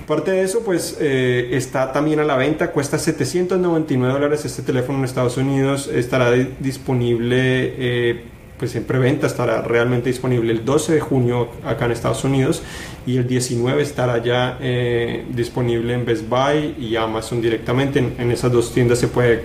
Aparte 0.03 0.33
de 0.33 0.43
eso, 0.43 0.65
pues 0.65 0.99
eh, 1.01 1.51
está 1.53 1.93
también 1.93 2.19
a 2.19 2.25
la 2.25 2.37
venta, 2.37 2.73
cuesta 2.73 2.99
799 2.99 4.13
dólares 4.13 4.45
este 4.45 4.63
teléfono 4.63 4.99
en 4.99 5.05
Estados 5.05 5.37
Unidos, 5.37 5.87
estará 5.87 6.33
disponible 6.33 7.39
eh, 7.79 8.25
pues 8.63 8.77
en 8.77 8.85
preventa 8.85 9.27
estará 9.27 9.61
realmente 9.61 10.09
disponible 10.09 10.53
el 10.53 10.65
12 10.65 10.93
de 10.95 11.01
junio 11.01 11.49
acá 11.65 11.87
en 11.87 11.91
Estados 11.91 12.23
Unidos 12.23 12.63
y 13.05 13.17
el 13.17 13.27
19 13.27 13.83
estará 13.83 14.19
ya 14.19 14.57
eh, 14.61 15.25
disponible 15.31 15.95
en 15.95 16.05
Best 16.05 16.29
Buy 16.29 16.77
y 16.79 16.95
Amazon 16.95 17.43
directamente. 17.43 17.99
En, 17.99 18.31
esas 18.31 18.53
dos 18.53 18.73
tiendas 18.73 19.01
se 19.01 19.09
puede 19.09 19.43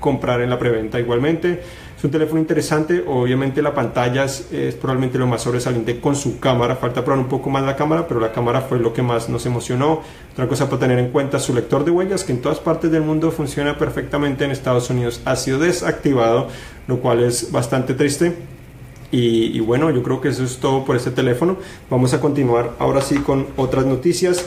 comprar 0.00 0.42
en 0.42 0.50
la 0.50 0.58
preventa 0.58 1.00
igualmente. 1.00 1.62
Es 1.96 2.04
un 2.04 2.10
teléfono 2.10 2.38
interesante, 2.38 3.02
obviamente 3.06 3.62
la 3.62 3.72
pantalla 3.72 4.24
es, 4.24 4.44
probablemente 4.78 5.16
lo 5.16 5.26
más 5.26 5.40
sobresaliente 5.40 5.98
con 5.98 6.14
su 6.14 6.38
cámara, 6.38 6.76
falta 6.76 7.02
probar 7.02 7.20
un 7.20 7.28
poco 7.28 7.48
más 7.48 7.62
la 7.64 7.74
cámara, 7.74 8.06
pero 8.06 8.20
la 8.20 8.32
cámara 8.32 8.60
fue 8.60 8.78
lo 8.78 8.92
que 8.92 9.00
más 9.00 9.30
nos 9.30 9.46
emocionó. 9.46 10.02
Otra 10.32 10.46
cosa 10.46 10.66
para 10.66 10.80
tener 10.80 10.98
en 10.98 11.08
cuenta, 11.08 11.38
su 11.38 11.54
lector 11.54 11.86
de 11.86 11.90
huellas, 11.90 12.22
que 12.22 12.32
en 12.32 12.42
todas 12.42 12.58
partes 12.58 12.90
del 12.90 13.00
mundo 13.00 13.30
funciona 13.30 13.78
perfectamente, 13.78 14.44
en 14.44 14.50
Estados 14.50 14.90
Unidos 14.90 15.22
ha 15.24 15.36
sido 15.36 15.58
desactivado, 15.58 16.48
lo 16.86 16.98
cual 16.98 17.22
es 17.22 17.50
bastante 17.50 17.94
triste. 17.94 18.34
Y, 19.10 19.58
bueno, 19.60 19.90
yo 19.90 20.02
creo 20.02 20.20
que 20.20 20.28
eso 20.28 20.44
es 20.44 20.58
todo 20.58 20.84
por 20.84 20.96
este 20.96 21.10
teléfono. 21.10 21.56
Vamos 21.88 22.12
a 22.12 22.20
continuar 22.20 22.72
ahora 22.78 23.00
sí 23.00 23.16
con 23.20 23.46
otras 23.56 23.86
noticias. 23.86 24.44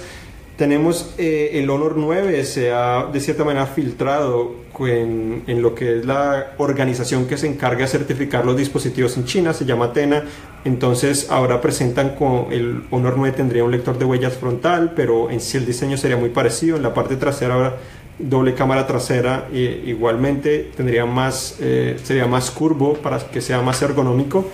Tenemos 0.59 1.15
eh, 1.17 1.51
el 1.53 1.69
Honor 1.69 1.93
9, 1.95 2.43
se 2.43 2.73
ha 2.73 3.05
de 3.05 3.21
cierta 3.21 3.45
manera 3.45 3.65
filtrado 3.65 4.55
en, 4.81 5.43
en, 5.47 5.61
lo 5.61 5.73
que 5.73 5.99
es 5.99 6.05
la 6.05 6.51
organización 6.57 7.27
que 7.27 7.37
se 7.37 7.47
encarga 7.47 7.83
de 7.83 7.87
certificar 7.87 8.43
los 8.45 8.57
dispositivos 8.57 9.15
en 9.15 9.23
China, 9.23 9.53
se 9.53 9.63
llama 9.63 9.93
Tena. 9.93 10.25
Entonces 10.65 11.31
ahora 11.31 11.61
presentan 11.61 12.13
con 12.13 12.51
el 12.51 12.83
Honor 12.91 13.13
9 13.15 13.37
tendría 13.37 13.63
un 13.63 13.71
lector 13.71 13.97
de 13.97 14.03
huellas 14.03 14.33
frontal, 14.33 14.91
pero 14.97 15.31
en 15.31 15.39
sí 15.39 15.55
el 15.55 15.65
diseño 15.65 15.95
sería 15.95 16.17
muy 16.17 16.27
parecido. 16.27 16.75
En 16.75 16.83
la 16.83 16.93
parte 16.93 17.15
trasera 17.15 17.53
ahora 17.53 17.77
doble 18.17 18.53
cámara 18.53 18.85
trasera 18.85 19.47
e, 19.53 19.83
igualmente 19.85 20.71
tendría 20.75 21.05
más, 21.05 21.55
eh, 21.61 21.97
sería 22.03 22.27
más 22.27 22.51
curvo 22.51 22.95
para 22.95 23.17
que 23.19 23.39
sea 23.39 23.61
más 23.61 23.81
ergonómico. 23.81 24.45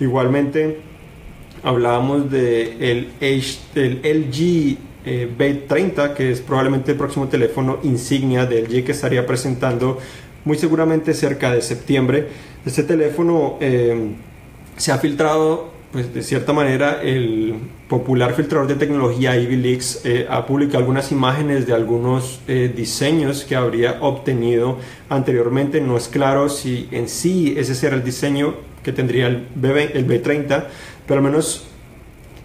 Igualmente 0.00 0.80
hablábamos 1.62 2.30
de 2.30 2.90
el, 2.90 3.08
del 3.74 4.00
LG 4.04 4.85
eh, 5.06 5.30
B30, 5.38 6.14
que 6.14 6.32
es 6.32 6.40
probablemente 6.40 6.90
el 6.90 6.98
próximo 6.98 7.28
teléfono 7.28 7.78
insignia 7.84 8.44
del 8.44 8.64
LG 8.64 8.84
que 8.84 8.92
estaría 8.92 9.24
presentando 9.24 9.98
muy 10.44 10.58
seguramente 10.58 11.14
cerca 11.14 11.52
de 11.52 11.62
septiembre. 11.62 12.26
Este 12.66 12.82
teléfono 12.82 13.56
eh, 13.60 14.14
se 14.76 14.90
ha 14.90 14.98
filtrado, 14.98 15.70
pues 15.92 16.12
de 16.12 16.24
cierta 16.24 16.52
manera, 16.52 17.00
el 17.02 17.54
popular 17.88 18.34
filtrador 18.34 18.66
de 18.66 18.74
tecnología 18.74 19.36
Ivy 19.36 19.56
Leaks 19.56 20.00
eh, 20.04 20.26
ha 20.28 20.44
publicado 20.44 20.78
algunas 20.78 21.12
imágenes 21.12 21.68
de 21.68 21.72
algunos 21.72 22.40
diseños 22.46 23.44
que 23.44 23.54
habría 23.54 23.98
obtenido 24.00 24.78
anteriormente. 25.08 25.80
No 25.80 25.96
es 25.96 26.08
claro 26.08 26.48
si 26.48 26.88
en 26.90 27.08
sí 27.08 27.54
ese 27.56 27.76
será 27.76 27.94
el 27.94 28.02
diseño 28.02 28.54
que 28.82 28.92
tendría 28.92 29.28
el, 29.28 29.46
B, 29.54 29.92
el 29.94 30.06
B30, 30.06 30.64
pero 31.06 31.18
al 31.18 31.24
menos 31.24 31.68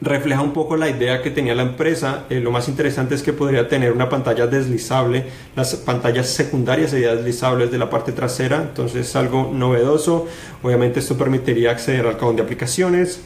refleja 0.01 0.41
un 0.41 0.51
poco 0.51 0.75
la 0.75 0.89
idea 0.89 1.22
que 1.22 1.29
tenía 1.29 1.53
la 1.53 1.62
empresa. 1.62 2.25
Eh, 2.29 2.39
lo 2.39 2.51
más 2.51 2.67
interesante 2.67 3.15
es 3.15 3.22
que 3.22 3.34
podría 3.34 3.67
tener 3.70 3.91
una 3.91 4.10
pantalla 4.10 4.48
deslizable. 4.48 5.25
Las 5.55 5.75
pantallas 5.75 6.27
secundarias 6.27 6.91
serían 6.91 7.17
deslizables 7.17 7.72
de 7.72 7.77
la 7.77 7.89
parte 7.89 8.12
trasera, 8.12 8.63
entonces 8.63 9.08
es 9.08 9.15
algo 9.15 9.51
novedoso. 9.53 10.27
Obviamente 10.63 11.00
esto 11.00 11.17
permitiría 11.17 11.72
acceder 11.72 12.08
al 12.08 12.17
cajón 12.17 12.36
de 12.36 12.41
aplicaciones, 12.41 13.22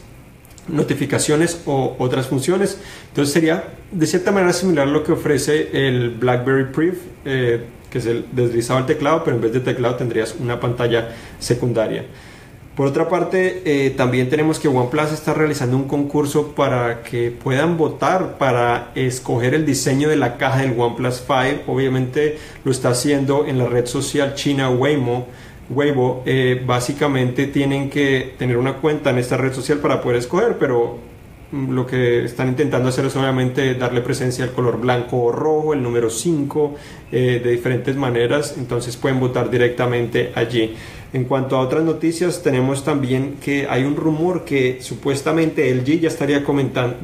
notificaciones 0.68 1.62
o 1.66 1.96
otras 1.98 2.28
funciones. 2.28 2.78
Entonces 3.08 3.34
sería 3.34 3.64
de 3.92 4.06
cierta 4.06 4.32
manera 4.32 4.52
similar 4.52 4.88
a 4.88 4.92
lo 4.92 5.04
que 5.04 5.14
ofrece 5.14 5.88
el 5.88 6.12
BlackBerry 6.12 6.74
Priv, 6.74 7.00
eh, 7.24 7.64
que 7.90 8.00
es 8.00 8.06
el 8.06 8.26
deslizable 8.34 8.86
teclado, 8.86 9.24
pero 9.24 9.38
en 9.38 9.42
vez 9.42 9.54
de 9.54 9.62
teclado 9.62 9.96
tendrías 9.96 10.36
una 10.38 10.60
pantalla 10.60 11.16
secundaria. 11.40 12.06
Por 12.76 12.88
otra 12.88 13.08
parte, 13.08 13.62
eh, 13.66 13.92
también 13.92 14.30
tenemos 14.30 14.60
que 14.60 14.68
OnePlus 14.68 15.14
está 15.14 15.34
realizando 15.34 15.78
un 15.78 15.86
concurso 15.86 16.50
para 16.56 17.04
que 17.04 17.32
puedan 17.32 17.78
votar 17.78 18.38
para 18.38 18.92
escoger 18.96 19.54
el 19.54 19.66
diseño 19.66 20.10
de 20.10 20.18
la 20.18 20.36
caja 20.38 20.62
del 20.62 20.78
OnePlus 20.78 21.24
5. 21.26 21.72
Obviamente 21.72 22.38
lo 22.66 22.72
está 22.72 22.90
haciendo 22.90 23.46
en 23.46 23.60
la 23.60 23.68
red 23.68 23.86
social 23.86 24.34
china 24.36 24.70
Waymo. 24.70 25.28
Weibo, 25.70 26.22
eh, 26.26 26.62
básicamente 26.66 27.48
tienen 27.48 27.90
que 27.90 28.36
tener 28.38 28.58
una 28.58 28.74
cuenta 28.74 29.10
en 29.10 29.20
esta 29.20 29.38
red 29.38 29.54
social 29.54 29.80
para 29.80 30.02
poder 30.02 30.18
escoger, 30.18 30.58
pero 30.60 31.00
lo 31.52 31.86
que 31.86 32.26
están 32.26 32.50
intentando 32.50 32.90
hacer 32.90 33.06
es 33.06 33.16
obviamente 33.16 33.76
darle 33.76 34.02
presencia 34.02 34.44
al 34.44 34.52
color 34.52 34.80
blanco 34.80 35.24
o 35.24 35.32
rojo, 35.32 35.74
el 35.74 35.82
número 35.82 36.10
5, 36.10 36.76
eh, 37.12 37.42
de 37.44 37.52
diferentes 37.52 37.96
maneras, 37.96 38.56
entonces 38.58 38.98
pueden 38.98 39.20
votar 39.20 39.50
directamente 39.50 40.32
allí. 40.36 40.76
En 41.14 41.24
cuanto 41.24 41.56
a 41.56 41.62
otras 41.62 41.84
noticias, 41.84 42.44
tenemos 42.44 42.84
también 42.84 43.38
que 43.42 43.68
hay 43.70 43.84
un 43.84 43.96
rumor 43.96 44.44
que 44.44 44.80
supuestamente 44.82 45.74
LG 45.74 46.02
ya 46.02 46.08
estaría, 46.10 46.44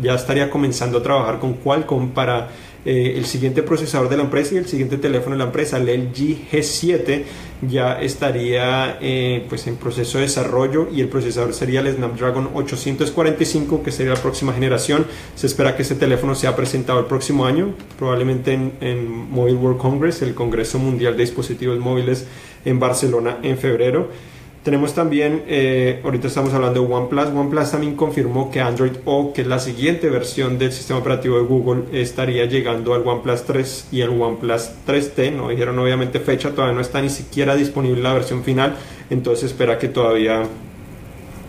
ya 0.01 0.15
estaría 0.15 0.49
comenzando 0.49 0.97
a 0.97 1.03
trabajar 1.03 1.39
con 1.39 1.53
Qualcomm 1.53 2.09
para 2.09 2.49
eh, 2.83 3.13
el 3.15 3.25
siguiente 3.25 3.61
procesador 3.61 4.09
de 4.09 4.17
la 4.17 4.23
empresa 4.23 4.55
y 4.55 4.57
el 4.57 4.67
siguiente 4.67 4.97
teléfono 4.97 5.35
de 5.35 5.39
la 5.39 5.45
empresa, 5.45 5.77
el 5.77 5.87
LG 5.87 6.49
G7, 6.51 7.23
ya 7.61 8.01
estaría 8.01 8.97
eh, 9.01 9.45
pues 9.47 9.67
en 9.67 9.75
proceso 9.75 10.17
de 10.17 10.23
desarrollo 10.23 10.87
y 10.91 11.01
el 11.01 11.07
procesador 11.07 11.53
sería 11.53 11.81
el 11.81 11.93
Snapdragon 11.93 12.49
845, 12.55 13.83
que 13.83 13.91
sería 13.91 14.13
la 14.13 14.19
próxima 14.21 14.53
generación. 14.53 15.05
Se 15.35 15.45
espera 15.45 15.75
que 15.75 15.83
ese 15.83 15.95
teléfono 15.95 16.33
sea 16.33 16.55
presentado 16.55 16.99
el 16.99 17.05
próximo 17.05 17.45
año, 17.45 17.75
probablemente 17.99 18.53
en, 18.53 18.73
en 18.81 19.07
Mobile 19.07 19.57
World 19.57 19.79
Congress, 19.79 20.23
el 20.23 20.33
Congreso 20.33 20.79
Mundial 20.79 21.15
de 21.15 21.23
Dispositivos 21.23 21.79
Móviles 21.79 22.25
en 22.65 22.79
Barcelona 22.79 23.37
en 23.43 23.57
febrero. 23.57 24.09
Tenemos 24.63 24.93
también, 24.93 25.43
eh, 25.47 26.01
ahorita 26.03 26.27
estamos 26.27 26.53
hablando 26.53 26.85
de 26.85 26.93
OnePlus. 26.93 27.29
OnePlus 27.29 27.71
también 27.71 27.95
confirmó 27.95 28.51
que 28.51 28.61
Android 28.61 28.91
O, 29.05 29.33
que 29.33 29.41
es 29.41 29.47
la 29.47 29.57
siguiente 29.57 30.07
versión 30.11 30.59
del 30.59 30.71
sistema 30.71 30.99
operativo 30.99 31.37
de 31.37 31.45
Google, 31.45 31.85
estaría 31.99 32.45
llegando 32.45 32.93
al 32.93 33.01
OnePlus 33.01 33.43
3 33.43 33.87
y 33.91 34.03
al 34.03 34.09
OnePlus 34.09 34.69
3T. 34.85 35.31
No 35.31 35.49
dijeron 35.49 35.79
obviamente 35.79 36.19
fecha, 36.19 36.51
todavía 36.51 36.75
no 36.75 36.81
está 36.81 37.01
ni 37.01 37.09
siquiera 37.09 37.55
disponible 37.55 38.03
la 38.03 38.13
versión 38.13 38.43
final. 38.43 38.75
Entonces 39.09 39.45
espera 39.45 39.79
que 39.79 39.87
todavía 39.87 40.43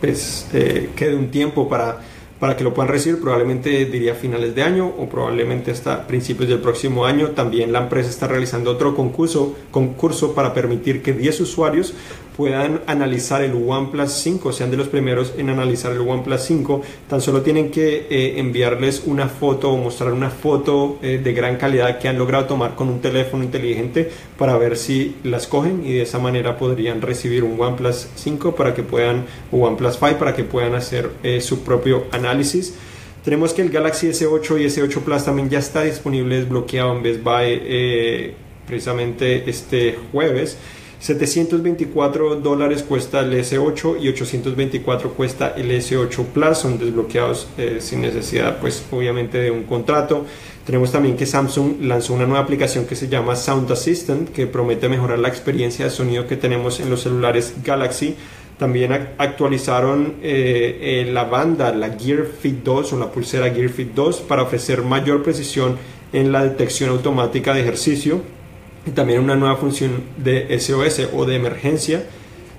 pues, 0.01 0.49
eh, 0.55 0.89
quede 0.97 1.15
un 1.15 1.31
tiempo 1.31 1.69
para 1.69 2.01
para 2.43 2.57
que 2.57 2.65
lo 2.65 2.75
puedan 2.75 2.91
recibir, 2.91 3.21
probablemente 3.21 3.85
diría 3.85 4.17
finales 4.17 4.57
de 4.57 4.65
año 4.65 4.89
o 4.99 5.09
probablemente 5.09 5.71
hasta 5.71 6.09
principios 6.09 6.49
del 6.49 6.59
próximo 6.59 7.07
año. 7.07 7.29
También 7.31 7.73
la 7.73 7.83
empresa 7.83 8.11
está 8.11 8.27
realizando 8.27 8.73
otro 8.73 8.97
concurso, 8.97 9.55
concurso 9.71 10.35
para 10.35 10.53
permitir 10.53 11.03
que 11.03 11.13
10 11.13 11.41
usuarios 11.41 11.95
puedan 12.43 12.81
analizar 12.89 13.41
el 13.41 13.55
OnePlus 13.55 14.11
5, 14.15 14.53
sean 14.53 14.69
de 14.69 14.77
los 14.77 14.89
primeros 14.89 15.33
en 15.39 15.49
analizar 15.49 15.93
el 15.93 16.01
OnePlus 16.01 16.41
5, 16.41 16.83
tan 17.09 17.21
solo 17.21 17.41
tienen 17.41 17.71
que 17.71 18.09
eh, 18.11 18.41
enviarles 18.41 19.05
una 19.07 19.29
foto 19.29 19.71
o 19.71 19.77
mostrar 19.77 20.13
una 20.13 20.29
foto 20.29 20.99
eh, 21.03 21.21
de 21.23 21.33
gran 21.35 21.57
calidad 21.57 22.01
que 22.01 22.09
han 22.09 22.19
logrado 22.19 22.47
tomar 22.47 22.75
con 22.75 22.89
un 22.89 23.01
teléfono 23.01 23.45
inteligente 23.45 24.11
para 24.37 24.59
ver 24.59 24.77
si 24.77 25.19
las 25.23 25.47
cogen 25.47 25.87
y 25.87 25.93
de 25.93 26.03
esa 26.03 26.19
manera 26.19 26.59
podrían 26.59 27.01
recibir 27.01 27.45
un 27.45 27.61
OnePlus 27.61 28.09
5 28.17 28.57
para 28.57 28.75
que 28.75 28.83
puedan, 28.83 29.25
o 29.53 29.59
OnePlus 29.59 29.99
5 30.01 30.19
para 30.19 30.35
que 30.35 30.43
puedan 30.43 30.75
hacer 30.75 31.11
eh, 31.23 31.41
su 31.41 31.61
propio 31.61 32.07
análisis. 32.11 32.75
Tenemos 33.23 33.55
que 33.55 33.63
el 33.63 33.71
Galaxy 33.71 34.09
S8 34.09 34.61
y 34.61 34.65
S8 34.65 35.01
Plus 35.03 35.25
también 35.25 35.49
ya 35.49 35.61
está 35.61 35.85
disponible 35.85 36.41
desbloqueado 36.41 36.97
en 36.97 37.05
Best 37.05 37.23
Buy 37.23 38.35
precisamente 38.67 39.49
este 39.49 39.97
jueves. 40.11 40.59
724 41.03 42.37
dólares 42.37 42.85
cuesta 42.85 43.21
el 43.21 43.33
S8 43.33 43.97
y 44.01 44.09
824 44.09 45.15
cuesta 45.15 45.53
el 45.57 45.73
S8 45.73 46.27
Plus, 46.27 46.59
son 46.59 46.79
desbloqueados 46.79 47.49
eh, 47.59 47.79
sin 47.81 48.03
necesidad 48.03 48.59
pues 48.61 48.85
obviamente 48.93 49.39
de 49.39 49.51
un 49.51 49.65
contrato. 49.65 50.25
Tenemos 50.65 50.93
también 50.93 51.17
que 51.17 51.27
Samsung 51.27 51.83
lanzó 51.83 52.15
una 52.15 52.25
nueva 52.25 52.45
aplicación 52.45 52.85
que 52.85 52.95
se 52.95 53.09
llama 53.09 53.35
Sound 53.35 53.73
Assistant 53.73 54.29
que 54.29 54.47
promete 54.47 54.89
mejorar 54.89 55.19
la 55.19 55.27
experiencia 55.27 55.87
de 55.87 55.91
sonido 55.91 56.29
que 56.29 56.37
tenemos 56.37 56.79
en 56.79 56.89
los 56.89 57.03
celulares 57.03 57.55
Galaxy. 57.65 58.15
También 58.57 58.93
actualizaron 59.19 60.15
eh, 60.23 61.03
eh, 61.05 61.11
la 61.13 61.25
banda, 61.25 61.75
la 61.75 61.99
Gear 61.99 62.27
Fit 62.27 62.63
2 62.63 62.93
o 62.93 62.99
la 63.01 63.11
pulsera 63.11 63.51
Gear 63.53 63.71
Fit 63.71 63.93
2 63.93 64.21
para 64.21 64.43
ofrecer 64.43 64.83
mayor 64.83 65.25
precisión 65.25 65.79
en 66.13 66.31
la 66.31 66.45
detección 66.45 66.91
automática 66.91 67.55
de 67.55 67.63
ejercicio 67.63 68.23
y 68.87 68.91
también 68.91 69.21
una 69.21 69.37
nueva 69.37 69.57
función 69.57 70.03
de 70.17 70.59
SOS 70.59 71.09
o 71.15 71.25
de 71.25 71.37
emergencia. 71.37 72.05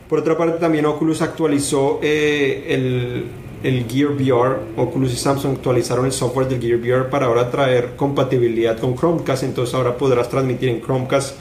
Por 0.07 0.19
otra 0.19 0.37
parte, 0.37 0.59
también 0.59 0.85
Oculus 0.85 1.21
actualizó 1.21 1.99
eh, 2.01 2.65
el, 2.69 3.25
el, 3.63 3.85
Gear 3.89 4.11
VR. 4.11 4.59
Oculus 4.77 5.13
y 5.13 5.17
Samsung 5.17 5.57
actualizaron 5.57 6.05
el 6.05 6.11
software 6.11 6.47
del 6.47 6.61
Gear 6.61 6.79
VR 6.79 7.09
para 7.09 7.25
ahora 7.25 7.49
traer 7.49 7.95
compatibilidad 7.95 8.77
con 8.77 8.95
Chromecast. 8.95 9.43
Entonces 9.43 9.73
ahora 9.75 9.97
podrás 9.97 10.29
transmitir 10.29 10.69
en 10.69 10.81
Chromecast 10.81 11.35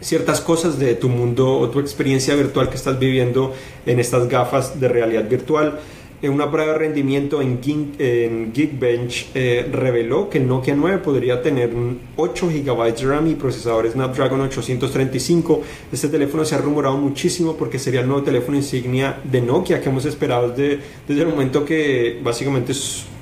ciertas 0.00 0.40
cosas 0.40 0.78
de 0.78 0.94
tu 0.94 1.08
mundo 1.08 1.58
o 1.58 1.70
tu 1.70 1.80
experiencia 1.80 2.34
virtual 2.34 2.68
que 2.68 2.76
estás 2.76 2.98
viviendo 2.98 3.54
en 3.86 3.98
estas 3.98 4.28
gafas 4.28 4.78
de 4.78 4.88
realidad 4.88 5.28
virtual 5.28 5.80
una 6.28 6.50
prueba 6.50 6.72
de 6.72 6.78
rendimiento 6.78 7.42
en, 7.42 7.60
Geekbench 7.60 9.30
eh, 9.34 9.68
reveló 9.70 10.30
que 10.30 10.38
el 10.38 10.46
Nokia 10.48 10.74
9 10.74 10.98
podría 10.98 11.42
tener 11.42 11.70
8 12.16 12.48
GB 12.48 12.94
de 12.94 13.06
RAM 13.06 13.26
y 13.26 13.34
procesador 13.34 13.90
Snapdragon 13.90 14.40
835. 14.40 15.62
Este 15.92 16.08
teléfono 16.08 16.44
se 16.44 16.54
ha 16.54 16.58
rumorado 16.58 16.96
muchísimo 16.96 17.56
porque 17.56 17.78
sería 17.78 18.00
el 18.00 18.08
nuevo 18.08 18.22
teléfono 18.22 18.56
insignia 18.56 19.20
de 19.24 19.40
Nokia 19.40 19.80
que 19.80 19.88
hemos 19.88 20.04
esperado 20.04 20.48
desde, 20.48 20.80
el 21.08 21.26
momento 21.26 21.64
que 21.64 22.20
básicamente 22.22 22.72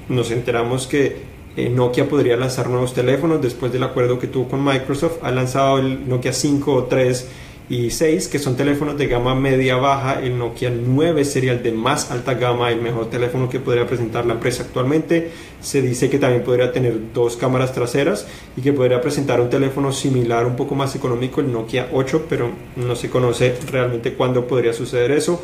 nos 0.08 0.30
enteramos 0.30 0.86
que 0.86 1.16
eh, 1.56 1.68
Nokia 1.68 2.08
podría 2.08 2.36
lanzar 2.36 2.68
nuevos 2.68 2.94
teléfonos 2.94 3.42
después 3.42 3.72
del 3.72 3.82
acuerdo 3.82 4.18
que 4.18 4.26
tuvo 4.26 4.48
con 4.48 4.64
Microsoft. 4.64 5.18
Ha 5.22 5.30
lanzado 5.30 5.78
el 5.78 6.08
Nokia 6.08 6.32
5 6.32 6.72
o 6.72 6.84
3 6.84 7.28
y 7.68 7.90
6, 7.90 8.28
que 8.28 8.38
son 8.38 8.56
teléfonos 8.56 8.98
de 8.98 9.06
gama 9.06 9.34
media 9.34 9.76
baja. 9.76 10.20
El 10.20 10.38
Nokia 10.38 10.70
9 10.70 11.24
sería 11.24 11.52
el 11.52 11.62
de 11.62 11.72
más 11.72 12.10
alta 12.10 12.34
gama, 12.34 12.70
el 12.70 12.80
mejor 12.80 13.08
teléfono 13.10 13.48
que 13.48 13.60
podría 13.60 13.86
presentar 13.86 14.26
la 14.26 14.34
empresa 14.34 14.64
actualmente. 14.64 15.30
Se 15.60 15.80
dice 15.80 16.10
que 16.10 16.18
también 16.18 16.42
podría 16.42 16.72
tener 16.72 17.12
dos 17.14 17.36
cámaras 17.36 17.72
traseras 17.72 18.26
y 18.56 18.60
que 18.62 18.72
podría 18.72 19.00
presentar 19.00 19.40
un 19.40 19.48
teléfono 19.48 19.92
similar, 19.92 20.46
un 20.46 20.56
poco 20.56 20.74
más 20.74 20.94
económico, 20.96 21.40
el 21.40 21.52
Nokia 21.52 21.88
8, 21.92 22.26
pero 22.28 22.50
no 22.76 22.96
se 22.96 23.08
conoce 23.08 23.54
realmente 23.70 24.14
cuándo 24.14 24.46
podría 24.46 24.72
suceder 24.72 25.12
eso. 25.12 25.40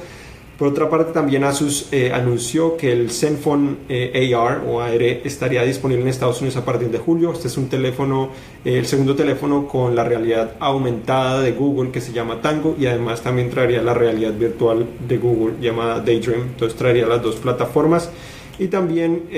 Por 0.59 0.67
otra 0.67 0.91
parte, 0.91 1.13
también 1.13 1.45
Asus 1.45 1.87
eh, 1.93 2.11
anunció 2.13 2.77
que 2.77 2.91
el 2.91 3.13
Zenfone 3.13 3.77
eh, 3.89 4.35
AR 4.35 4.65
o 4.67 4.81
AR 4.81 5.01
estaría 5.03 5.63
disponible 5.63 6.03
en 6.03 6.09
Estados 6.09 6.41
Unidos 6.41 6.57
a 6.57 6.65
partir 6.65 6.91
de 6.91 6.99
julio. 6.99 7.33
Este 7.33 7.47
es 7.47 7.57
un 7.57 7.69
teléfono, 7.69 8.31
eh, 8.65 8.77
el 8.77 8.85
segundo 8.87 9.15
teléfono 9.15 9.69
con 9.69 9.95
la 9.95 10.03
realidad 10.03 10.55
aumentada 10.59 11.43
de 11.43 11.53
Google 11.53 11.93
que 11.93 12.01
se 12.01 12.13
llama 12.13 12.41
Tango 12.43 12.75
y 12.77 12.87
además 12.87 13.23
también 13.23 13.51
traería 13.51 13.83
la 13.83 13.95
realidad 13.95 14.33
virtual 14.33 14.85
de 15.07 15.19
Google 15.19 15.55
llamada 15.61 16.01
Daydream. 16.01 16.41
Entonces 16.41 16.77
traería 16.77 17.07
las 17.07 17.23
dos 17.23 17.37
plataformas. 17.37 18.11
Y 18.59 18.67
también 18.67 19.29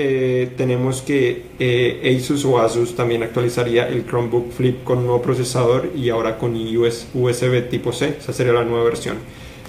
tenemos 0.57 1.03
que 1.03 1.43
Asus 2.03 2.43
o 2.43 2.59
Asus 2.59 2.95
también 2.95 3.21
actualizaría 3.21 3.87
el 3.87 4.03
Chromebook 4.07 4.51
Flip 4.51 4.83
con 4.83 5.05
nuevo 5.05 5.21
procesador 5.21 5.91
y 5.95 6.09
ahora 6.09 6.39
con 6.39 6.55
USB 6.55 7.69
tipo 7.69 7.93
C. 7.93 8.15
Esa 8.17 8.33
sería 8.33 8.53
la 8.53 8.63
nueva 8.63 8.85
versión. 8.85 9.17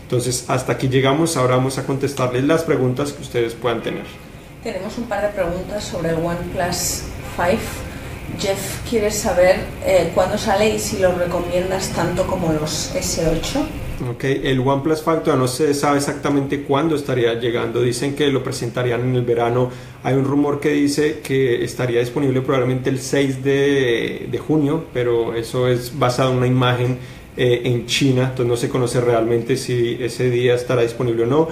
Entonces, 0.03 0.45
hasta 0.49 0.73
aquí 0.73 0.89
llegamos. 0.89 1.37
Ahora 1.37 1.57
vamos 1.57 1.79
a 1.79 1.87
contestarles 1.87 2.45
las 2.45 2.63
preguntas 2.65 3.13
que 3.13 3.23
ustedes 3.23 3.55
puedan 3.55 3.83
tener. 3.83 4.05
Tenemos 4.63 4.97
un 4.99 5.05
par 5.05 5.23
de 5.23 5.29
preguntas 5.29 5.83
sobre 5.83 6.11
el 6.11 6.17
OnePlus 6.17 7.05
5. 7.37 7.59
Jeff 8.39 8.89
quiere 8.89 9.11
saber 9.11 9.57
eh, 9.85 10.11
cuándo 10.15 10.39
sale 10.39 10.75
y 10.75 10.79
si 10.79 10.99
lo 10.99 11.13
recomiendas 11.13 11.91
tanto 11.91 12.27
como 12.27 12.53
los 12.53 12.95
S8. 12.95 13.61
Ok, 14.11 14.25
el 14.25 14.61
OnePlus 14.61 14.99
5 14.99 15.19
todavía 15.19 15.43
no 15.43 15.49
se 15.49 15.75
sabe 15.75 15.99
exactamente 15.99 16.63
cuándo 16.63 16.97
estaría 16.97 17.35
llegando. 17.35 17.83
Dicen 17.83 18.17
que 18.17 18.29
lo 18.29 18.43
presentarían 18.43 19.01
en 19.03 19.15
el 19.17 19.23
verano. 19.23 19.71
Hay 20.03 20.15
un 20.15 20.25
rumor 20.25 20.61
que 20.61 20.71
dice 20.71 21.21
que 21.21 21.63
estaría 21.63 22.01
disponible 22.01 22.41
probablemente 22.41 22.91
el 22.91 23.01
6 23.01 23.45
de, 23.45 24.29
de 24.31 24.39
junio, 24.39 24.87
pero 24.93 25.35
eso 25.35 25.69
es 25.69 25.97
basado 25.99 26.33
en 26.33 26.39
una 26.39 26.47
imagen 26.47 26.99
eh, 27.37 27.63
en 27.65 27.87
China, 27.87 28.25
entonces 28.31 28.47
no 28.47 28.57
se 28.57 28.69
conoce 28.69 29.01
realmente 29.01 29.57
si 29.57 29.97
ese 30.01 30.31
día 30.31 30.55
estará 30.55 30.83
disponible 30.83 31.25
o 31.25 31.27
no. 31.27 31.49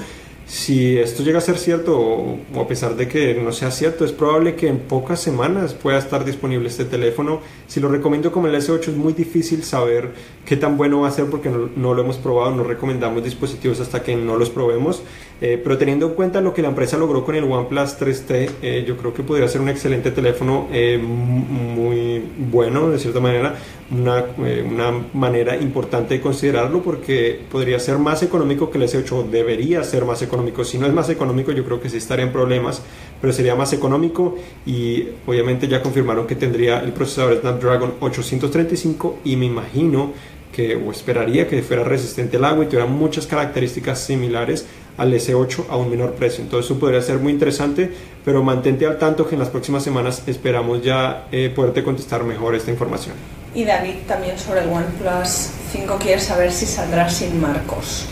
Si 0.50 0.99
esto 0.99 1.22
llega 1.22 1.38
a 1.38 1.40
ser 1.40 1.58
cierto 1.58 1.96
o, 1.96 2.38
a 2.60 2.66
pesar 2.66 2.96
de 2.96 3.06
que 3.06 3.34
no 3.34 3.52
sea 3.52 3.70
cierto, 3.70 4.04
es 4.04 4.10
probable 4.10 4.56
que 4.56 4.66
en 4.66 4.80
pocas 4.80 5.20
semanas 5.20 5.75
pueda 5.75 5.96
estar 5.96 6.25
disponible 6.25 6.68
este 6.68 6.84
teléfono. 6.84 7.40
Si 7.68 7.78
lo 7.78 7.88
recomiendo 7.88 8.32
como 8.32 8.49
el 8.49 8.56
S8 8.56 8.88
es 8.88 8.96
muy 8.96 9.12
difícil 9.12 9.62
saber 9.62 10.10
qué 10.44 10.56
tan 10.56 10.76
bueno 10.76 11.02
va 11.02 11.08
a 11.08 11.12
ser 11.12 11.26
porque 11.26 11.49
no, 11.50 11.94
lo 11.94 12.02
hemos 12.02 12.16
probado, 12.16 12.50
no 12.50 12.64
recomendamos 12.64 13.22
dispositivos 13.22 13.78
hasta 13.78 14.02
que 14.02 14.16
no 14.16 14.37
los 14.37 14.50
probemos. 14.50 15.04
Eh, 15.40 15.59
pero 15.62 15.78
teniendo 15.78 16.06
en 16.06 16.14
cuenta 16.14 16.40
lo 16.40 16.52
que 16.52 16.61
la 16.61 16.68
empresa 16.68 16.99
logró 16.99 17.25
con 17.25 17.35
el 17.35 17.44
OnePlus 17.44 17.99
3T, 17.99 18.50
eh, 18.61 18.85
yo 18.87 18.97
creo 18.99 19.14
que 19.14 19.23
podría 19.23 19.49
ser 19.49 19.62
un 19.62 19.70
excelente 19.70 20.11
teléfono 20.11 20.68
muy 21.00 22.23
bueno 22.50 22.90
de 22.90 22.99
cierta 22.99 23.20
manera 23.20 23.56
una, 23.90 24.25
eh, 24.47 24.64
una, 24.68 24.92
manera 25.14 25.56
importante 25.56 26.14
de 26.14 26.20
considerarlo 26.20 26.82
porque 26.82 27.40
podría 27.50 27.78
ser 27.78 27.99
más 27.99 28.23
económico 28.23 28.70
que 28.70 28.78
el 28.78 28.85
S8, 28.85 29.28
debería 29.30 29.82
ser 29.82 30.04
más 30.04 30.23
económico. 30.23 30.64
Si 30.64 30.78
no 30.78 30.87
es 30.87 30.92
más 30.92 31.09
económico, 31.09 31.52
yo 31.52 31.64
creo 31.64 31.80
que 31.80 31.88
sí 31.88 31.97
estaría 31.97 32.25
en 32.25 32.32
problemas, 32.32 32.82
pero 33.20 33.32
sería 33.32 33.56
más 33.56 33.73
económico 33.73 34.37
y 34.64 35.09
obviamente 35.26 35.66
ya 35.68 35.82
confirmaron 35.82 36.26
que 36.26 36.37
tendría 36.37 36.80
el 36.80 36.92
procesador 36.92 37.40
Snapdragon 37.40 37.94
835 38.00 39.20
y 39.25 39.37
me 39.37 39.47
imagino 39.47 40.12
que 40.52 40.75
o 40.75 40.90
esperaría 40.90 41.47
que 41.49 41.62
fuera 41.62 41.85
resistente 41.85 42.37
al 42.37 42.44
agua 42.44 42.64
y 42.64 42.66
tuviera 42.66 42.87
muchas 42.87 43.26
características 43.26 44.00
similares 44.00 44.66
al 45.00 45.14
S8 45.14 45.64
a 45.71 45.76
un 45.76 45.88
menor 45.88 46.12
precio. 46.12 46.45
Entonces 46.45 46.71
eso 46.71 46.78
podría 46.78 47.00
ser 47.00 47.19
muy 47.19 47.33
interesante, 47.33 47.90
pero 48.23 48.42
mantente 48.42 48.85
al 48.85 48.99
tanto 48.99 49.26
que 49.26 49.35
en 49.35 49.38
las 49.38 49.49
próximas 49.49 49.83
semanas 49.83 50.25
esperamos 50.26 50.83
ya 50.83 51.26
eh, 51.33 51.50
poderte 51.57 51.83
contestar 51.83 52.23
mejor 52.23 52.54
esta 52.54 52.71
información. 52.71 53.14
Y 53.54 53.64
David 53.64 53.95
también 54.07 54.38
sobre 54.38 54.61
el 54.61 54.69
OnePlus 54.69 55.49
5 55.73 55.97
quiere 55.99 56.21
saber 56.21 56.52
si 56.52 56.66
saldrá 56.66 57.09
sin 57.09 57.40
marcos. 57.40 58.04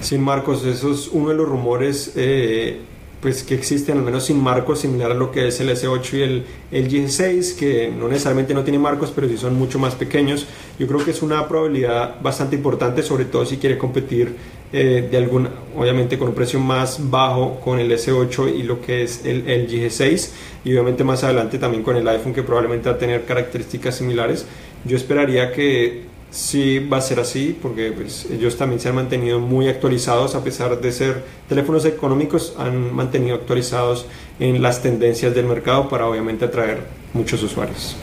Sin 0.00 0.22
marcos, 0.22 0.64
eso 0.64 0.92
es 0.92 1.08
uno 1.12 1.28
de 1.28 1.36
los 1.36 1.48
rumores 1.48 2.12
eh, 2.16 2.80
pues 3.20 3.44
que 3.44 3.54
existen, 3.54 3.98
al 3.98 4.04
menos 4.04 4.24
sin 4.24 4.42
marcos, 4.42 4.80
similar 4.80 5.12
a 5.12 5.14
lo 5.14 5.30
que 5.30 5.46
es 5.46 5.60
el 5.60 5.70
S8 5.70 6.14
y 6.14 6.22
el, 6.22 6.44
el 6.72 6.90
G6, 6.90 7.54
que 7.54 7.94
no 7.96 8.08
necesariamente 8.08 8.54
no 8.54 8.64
tiene 8.64 8.80
marcos, 8.80 9.12
pero 9.14 9.28
sí 9.28 9.38
son 9.38 9.56
mucho 9.56 9.78
más 9.78 9.94
pequeños. 9.94 10.46
Yo 10.78 10.86
creo 10.86 11.04
que 11.04 11.12
es 11.12 11.22
una 11.22 11.46
probabilidad 11.46 12.20
bastante 12.20 12.56
importante, 12.56 13.02
sobre 13.02 13.26
todo 13.26 13.46
si 13.46 13.58
quiere 13.58 13.78
competir 13.78 14.34
eh, 14.72 15.06
de 15.08 15.16
algún, 15.16 15.48
obviamente 15.76 16.18
con 16.18 16.28
un 16.28 16.34
precio 16.34 16.58
más 16.58 16.98
bajo 17.10 17.60
con 17.60 17.78
el 17.78 17.92
S8 17.92 18.56
y 18.58 18.64
lo 18.64 18.80
que 18.80 19.04
es 19.04 19.24
el, 19.24 19.48
el 19.48 19.68
G6, 19.68 20.30
y 20.64 20.72
obviamente 20.72 21.04
más 21.04 21.22
adelante 21.22 21.58
también 21.58 21.84
con 21.84 21.96
el 21.96 22.08
iPhone, 22.08 22.34
que 22.34 22.42
probablemente 22.42 22.88
va 22.88 22.96
a 22.96 22.98
tener 22.98 23.24
características 23.24 23.96
similares. 23.96 24.46
Yo 24.84 24.96
esperaría 24.96 25.52
que 25.52 26.14
sí 26.34 26.80
va 26.80 26.96
a 26.96 27.00
ser 27.00 27.20
así, 27.20 27.56
porque 27.62 27.92
pues, 27.92 28.26
ellos 28.30 28.56
también 28.56 28.80
se 28.80 28.88
han 28.88 28.96
mantenido 28.96 29.38
muy 29.38 29.68
actualizados, 29.68 30.34
a 30.34 30.42
pesar 30.42 30.80
de 30.80 30.90
ser 30.90 31.22
teléfonos 31.48 31.84
económicos, 31.84 32.54
han 32.58 32.92
mantenido 32.92 33.36
actualizados 33.36 34.06
en 34.40 34.60
las 34.60 34.82
tendencias 34.82 35.32
del 35.34 35.46
mercado 35.46 35.88
para 35.88 36.08
obviamente 36.08 36.44
atraer 36.44 36.82
muchos 37.12 37.40
usuarios. 37.44 37.96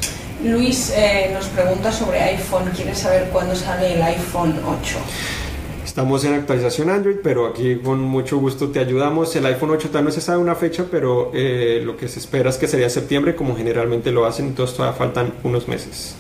Luis 0.44 0.92
eh, 0.96 1.30
nos 1.34 1.46
pregunta 1.48 1.92
sobre 1.92 2.20
iPhone, 2.20 2.72
quiere 2.76 2.96
saber 2.96 3.30
cuándo 3.32 3.56
sale 3.56 3.94
el 3.94 4.02
iPhone 4.02 4.56
8. 4.66 4.98
Estamos 5.86 6.26
en 6.26 6.34
actualización 6.34 6.90
Android, 6.90 7.18
pero 7.24 7.46
aquí 7.46 7.76
con 7.76 8.02
mucho 8.02 8.38
gusto 8.38 8.70
te 8.70 8.80
ayudamos. 8.80 9.36
El 9.36 9.46
iPhone 9.46 9.70
8 9.72 9.90
todavía 9.90 10.10
no 10.10 10.12
se 10.12 10.22
sabe 10.22 10.40
una 10.40 10.56
fecha, 10.56 10.86
pero 10.90 11.32
eh, 11.36 11.82
lo 11.86 11.96
que 11.96 12.08
se 12.08 12.18
espera 12.18 12.50
es 12.50 12.58
que 12.58 12.68
sería 12.68 12.90
septiembre, 12.90 13.36
como 13.36 13.56
generalmente 13.56 14.12
lo 14.12 14.26
hacen, 14.26 14.48
entonces 14.48 14.76
todavía 14.76 14.98
faltan 14.98 15.34
unos 15.44 15.68
meses. 15.68 16.16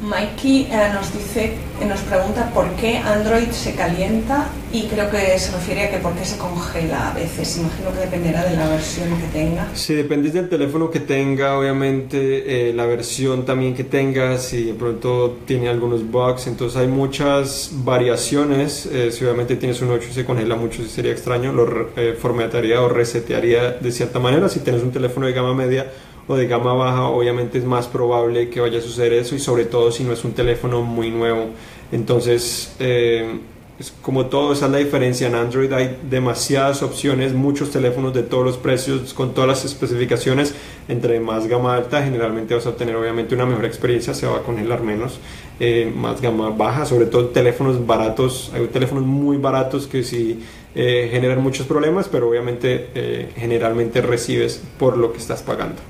Mikey 0.00 0.68
eh, 0.70 0.90
nos 0.94 1.12
dice, 1.12 1.54
eh, 1.80 1.84
nos 1.84 2.00
pregunta 2.02 2.50
por 2.54 2.70
qué 2.76 2.98
Android 2.98 3.50
se 3.50 3.74
calienta 3.74 4.48
y 4.72 4.86
creo 4.86 5.10
que 5.10 5.38
se 5.38 5.50
refiere 5.50 5.84
a 5.84 5.90
que 5.90 5.98
por 5.98 6.12
qué 6.14 6.24
se 6.24 6.38
congela 6.38 7.10
a 7.10 7.14
veces. 7.14 7.58
Imagino 7.58 7.92
que 7.92 8.00
dependerá 8.00 8.44
de 8.44 8.56
la 8.56 8.68
versión 8.68 9.08
que 9.18 9.26
tenga. 9.38 9.66
Sí, 9.74 9.94
depende 9.94 10.30
del 10.30 10.48
teléfono 10.48 10.88
que 10.90 11.00
tenga, 11.00 11.58
obviamente, 11.58 12.68
eh, 12.68 12.72
la 12.72 12.86
versión 12.86 13.44
también 13.44 13.74
que 13.74 13.84
tenga, 13.84 14.38
si 14.38 14.64
de 14.64 14.74
pronto 14.74 15.38
tiene 15.46 15.68
algunos 15.68 16.08
bugs, 16.08 16.46
entonces 16.46 16.78
hay 16.78 16.88
muchas 16.88 17.70
variaciones. 17.72 18.88
si 19.10 19.24
obviamente 19.24 19.56
tienes 19.56 19.80
un 19.82 19.90
8 19.90 20.08
y 20.10 20.14
se 20.14 20.24
congela 20.24 20.54
mucho, 20.54 20.84
sería 20.86 21.12
extraño, 21.12 21.52
lo 21.52 21.88
formatearía 22.18 22.80
o 22.82 22.88
resetearía 22.88 23.72
de 23.72 23.90
cierta 23.90 24.18
manera. 24.20 24.48
Si 24.48 24.60
tienes 24.60 24.82
un 24.82 24.92
teléfono 24.92 25.26
de 25.26 25.32
gama 25.32 25.54
media, 25.54 25.90
o 26.28 26.36
de 26.36 26.46
gama 26.46 26.74
baja, 26.74 27.08
obviamente 27.08 27.58
es 27.58 27.64
más 27.64 27.88
probable 27.88 28.50
que 28.50 28.60
vaya 28.60 28.78
a 28.78 28.82
suceder 28.82 29.14
eso 29.14 29.34
y 29.34 29.38
sobre 29.38 29.64
todo 29.64 29.90
si 29.90 30.04
no 30.04 30.12
es 30.12 30.24
un 30.24 30.32
teléfono 30.32 30.82
muy 30.82 31.10
nuevo. 31.10 31.46
Entonces, 31.90 32.76
eh, 32.78 33.40
es 33.78 33.94
como 34.02 34.26
todo, 34.26 34.52
esa 34.52 34.66
es 34.66 34.72
la 34.72 34.78
diferencia. 34.78 35.26
En 35.26 35.34
Android 35.34 35.72
hay 35.72 35.98
demasiadas 36.10 36.82
opciones, 36.82 37.32
muchos 37.32 37.70
teléfonos 37.70 38.12
de 38.12 38.24
todos 38.24 38.44
los 38.44 38.58
precios, 38.58 39.14
con 39.14 39.32
todas 39.32 39.48
las 39.48 39.64
especificaciones. 39.64 40.54
Entre 40.86 41.18
más 41.18 41.46
gama 41.46 41.74
alta, 41.74 42.02
generalmente 42.02 42.54
vas 42.54 42.66
a 42.66 42.70
obtener 42.70 42.96
obviamente 42.96 43.34
una 43.34 43.46
mejor 43.46 43.64
experiencia, 43.64 44.12
se 44.12 44.26
va 44.26 44.38
a 44.38 44.42
congelar 44.42 44.82
menos. 44.82 45.20
Eh, 45.60 45.90
más 45.96 46.20
gama 46.20 46.50
baja, 46.50 46.84
sobre 46.84 47.06
todo 47.06 47.28
teléfonos 47.28 47.86
baratos. 47.86 48.52
Hay 48.54 48.66
teléfonos 48.66 49.04
muy 49.04 49.38
baratos 49.38 49.86
que 49.86 50.02
sí 50.02 50.40
eh, 50.74 51.08
generan 51.10 51.42
muchos 51.42 51.66
problemas, 51.66 52.06
pero 52.08 52.28
obviamente 52.28 53.30
generalmente 53.36 54.02
recibes 54.02 54.62
por 54.78 54.98
lo 54.98 55.12
que 55.12 55.18
estás 55.18 55.42
pagando. 55.42 55.80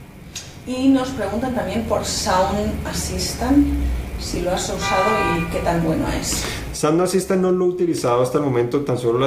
Y 0.69 0.89
nos 0.89 1.09
preguntan 1.09 1.55
también 1.55 1.85
por 1.85 2.05
Sound 2.05 2.87
Assistant, 2.87 3.67
si 4.21 4.43
lo 4.43 4.51
has 4.51 4.65
usado 4.65 5.39
y 5.39 5.51
qué 5.51 5.61
tan 5.61 5.83
bueno 5.83 6.05
es. 6.21 6.45
Sound 6.75 7.01
Assistant 7.01 7.41
no 7.41 7.51
lo 7.53 7.65
he 7.65 7.69
utilizado 7.69 8.23
hasta 8.23 8.37
el 8.37 8.45
momento, 8.45 8.83
tan 8.83 8.99
solo 8.99 9.27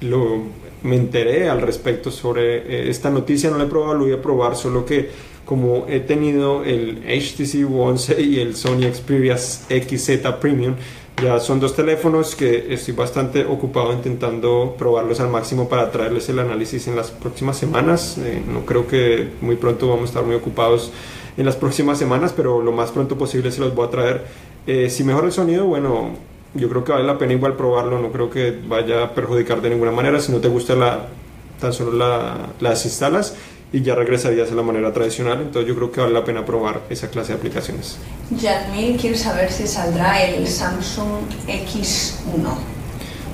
lo, 0.00 0.42
me 0.82 0.96
enteré 0.96 1.48
al 1.48 1.60
respecto 1.62 2.10
sobre 2.10 2.56
eh, 2.56 2.90
esta 2.90 3.08
noticia, 3.08 3.50
no 3.50 3.58
la 3.58 3.64
he 3.64 3.66
probado, 3.68 3.94
lo 3.94 4.04
voy 4.06 4.14
a 4.14 4.20
probar, 4.20 4.56
solo 4.56 4.84
que 4.84 5.10
como 5.44 5.86
he 5.88 6.00
tenido 6.00 6.64
el 6.64 7.04
HTC 7.04 7.72
One 7.72 7.98
y 8.18 8.40
el 8.40 8.56
Sony 8.56 8.92
Xperia 8.92 9.36
XZ 9.38 10.10
Premium, 10.40 10.74
ya 11.22 11.38
son 11.40 11.60
dos 11.60 11.74
teléfonos 11.74 12.34
que 12.34 12.72
estoy 12.72 12.94
bastante 12.94 13.44
ocupado 13.44 13.92
intentando 13.92 14.74
probarlos 14.78 15.20
al 15.20 15.28
máximo 15.28 15.68
para 15.68 15.90
traerles 15.90 16.28
el 16.28 16.38
análisis 16.38 16.86
en 16.88 16.96
las 16.96 17.10
próximas 17.10 17.56
semanas. 17.56 18.18
Eh, 18.18 18.42
no 18.46 18.64
creo 18.64 18.86
que 18.86 19.28
muy 19.40 19.56
pronto 19.56 19.88
vamos 19.88 20.02
a 20.02 20.06
estar 20.06 20.24
muy 20.24 20.34
ocupados 20.34 20.92
en 21.36 21.46
las 21.46 21.56
próximas 21.56 21.98
semanas, 21.98 22.32
pero 22.36 22.62
lo 22.62 22.72
más 22.72 22.90
pronto 22.90 23.16
posible 23.16 23.50
se 23.52 23.60
los 23.60 23.74
voy 23.74 23.86
a 23.86 23.90
traer. 23.90 24.26
Eh, 24.66 24.90
si 24.90 25.04
mejora 25.04 25.26
el 25.26 25.32
sonido, 25.32 25.66
bueno, 25.66 26.10
yo 26.54 26.68
creo 26.68 26.84
que 26.84 26.92
vale 26.92 27.04
la 27.04 27.18
pena 27.18 27.32
igual 27.32 27.56
probarlo, 27.56 27.98
no 27.98 28.10
creo 28.10 28.30
que 28.30 28.58
vaya 28.66 29.04
a 29.04 29.14
perjudicar 29.14 29.60
de 29.60 29.70
ninguna 29.70 29.92
manera. 29.92 30.20
Si 30.20 30.32
no 30.32 30.38
te 30.38 30.48
gusta 30.48 30.74
la, 30.74 31.08
tan 31.60 31.72
solo 31.72 31.92
la, 31.92 32.48
las 32.60 32.84
instalas 32.84 33.36
y 33.72 33.82
ya 33.82 33.94
regresarías 33.94 34.50
a 34.50 34.54
la 34.54 34.62
manera 34.62 34.92
tradicional. 34.92 35.40
Entonces 35.40 35.68
yo 35.68 35.76
creo 35.76 35.92
que 35.92 36.00
vale 36.00 36.12
la 36.12 36.24
pena 36.24 36.44
probar 36.44 36.82
esa 36.90 37.08
clase 37.08 37.32
de 37.32 37.38
aplicaciones. 37.38 37.98
Yasmín 38.30 38.96
quiere 38.96 39.16
saber 39.16 39.50
si 39.50 39.66
saldrá 39.66 40.22
el 40.22 40.46
Samsung 40.46 41.28
X1. 41.46 42.80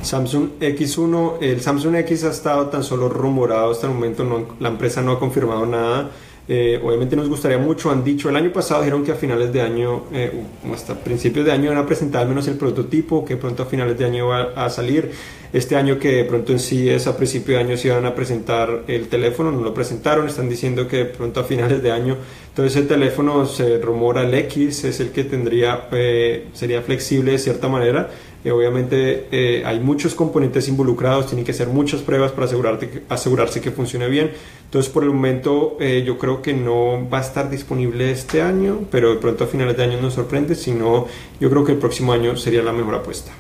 Samsung 0.03 0.51
X1, 0.61 1.39
el 1.41 1.61
Samsung 1.61 1.97
X 1.97 2.25
ha 2.25 2.31
estado 2.31 2.69
tan 2.69 2.85
solo 2.85 3.09
rumorado 3.09 3.73
hasta 3.73 3.89
el 3.89 3.95
momento, 3.95 4.23
no, 4.23 4.47
la 4.61 4.69
empresa 4.69 5.03
no 5.03 5.13
ha 5.13 5.19
confirmado 5.19 5.67
nada. 5.67 6.11
Eh, 6.49 6.81
obviamente 6.83 7.17
nos 7.17 7.29
gustaría 7.29 7.59
mucho, 7.59 7.91
han 7.91 8.05
dicho, 8.05 8.29
el 8.29 8.37
año 8.37 8.53
pasado 8.53 8.83
dijeron 8.83 9.05
que 9.05 9.11
a 9.11 9.17
finales 9.17 9.53
de 9.53 9.63
año, 9.63 10.05
eh, 10.13 10.31
hasta 10.73 10.95
principios 10.95 11.45
de 11.45 11.51
año 11.51 11.71
van 11.71 11.79
a 11.79 11.87
presentar 11.87 12.23
al 12.23 12.29
menos 12.29 12.47
el 12.47 12.55
prototipo, 12.55 13.25
que 13.25 13.37
pronto 13.37 13.65
a 13.65 13.67
finales 13.67 13.99
de 13.99 14.05
año 14.05 14.29
va 14.29 14.53
a 14.55 14.71
salir. 14.71 15.11
Este 15.53 15.75
año 15.75 15.99
que 15.99 16.09
de 16.17 16.25
pronto 16.25 16.53
en 16.53 16.59
sí 16.59 16.89
es 16.89 17.07
a 17.07 17.17
principio 17.17 17.57
de 17.57 17.63
año 17.63 17.77
se 17.77 17.89
iban 17.89 18.05
a 18.05 18.15
presentar 18.15 18.83
el 18.87 19.09
teléfono, 19.09 19.51
no 19.51 19.63
lo 19.63 19.75
presentaron, 19.75 20.27
están 20.27 20.49
diciendo 20.49 20.87
que 20.87 20.99
de 20.99 21.05
pronto 21.07 21.41
a 21.41 21.45
finales 21.45 21.83
de 21.83 21.91
año. 21.91 22.17
Entonces 22.49 22.77
el 22.77 22.87
teléfono 22.87 23.47
se 23.47 23.79
rumora 23.79 24.23
el 24.23 24.35
X, 24.35 24.85
es 24.85 25.01
el 25.01 25.11
que 25.11 25.25
tendría, 25.25 25.89
eh, 25.93 26.47
sería 26.53 26.83
flexible 26.83 27.33
de 27.33 27.39
cierta 27.39 27.69
manera 27.69 28.11
obviamente 28.51 29.27
eh, 29.31 29.63
hay 29.65 29.81
muchos 29.81 30.15
componentes 30.15 30.69
involucrados, 30.69 31.27
tienen 31.27 31.45
que 31.45 31.53
hacer 31.53 31.69
muchas 31.69 32.03
pruebas 32.03 32.33
para 32.33 32.47
asegurarte 32.47 33.03
asegurarse 33.09 33.61
que 33.61 33.71
funcione 33.71 34.09
bien. 34.09 34.33
Entonces, 34.65 34.93
por 34.93 35.05
el 35.05 35.11
momento, 35.11 35.77
eh, 35.81 36.03
yo 36.07 36.19
creo 36.19 36.43
que 36.43 36.53
no 36.53 37.09
va 37.09 37.19
a 37.19 37.23
estar 37.23 37.51
disponible 37.51 38.11
este 38.11 38.43
año, 38.43 38.81
pero 38.91 39.11
de 39.11 39.17
pronto 39.17 39.45
a 39.45 39.47
finales 39.47 39.77
de 39.77 39.85
año 39.85 40.01
nos 40.01 40.15
sorprende. 40.15 40.55
Si 40.55 40.73
no, 40.73 41.07
yo 41.41 41.51
creo 41.51 41.65
que 41.65 41.73
el 41.73 41.79
próximo 41.79 42.13
año 42.13 42.37
sería 42.37 42.63
la 42.63 42.73
mejor 42.73 42.97
apuesta. 42.97 43.33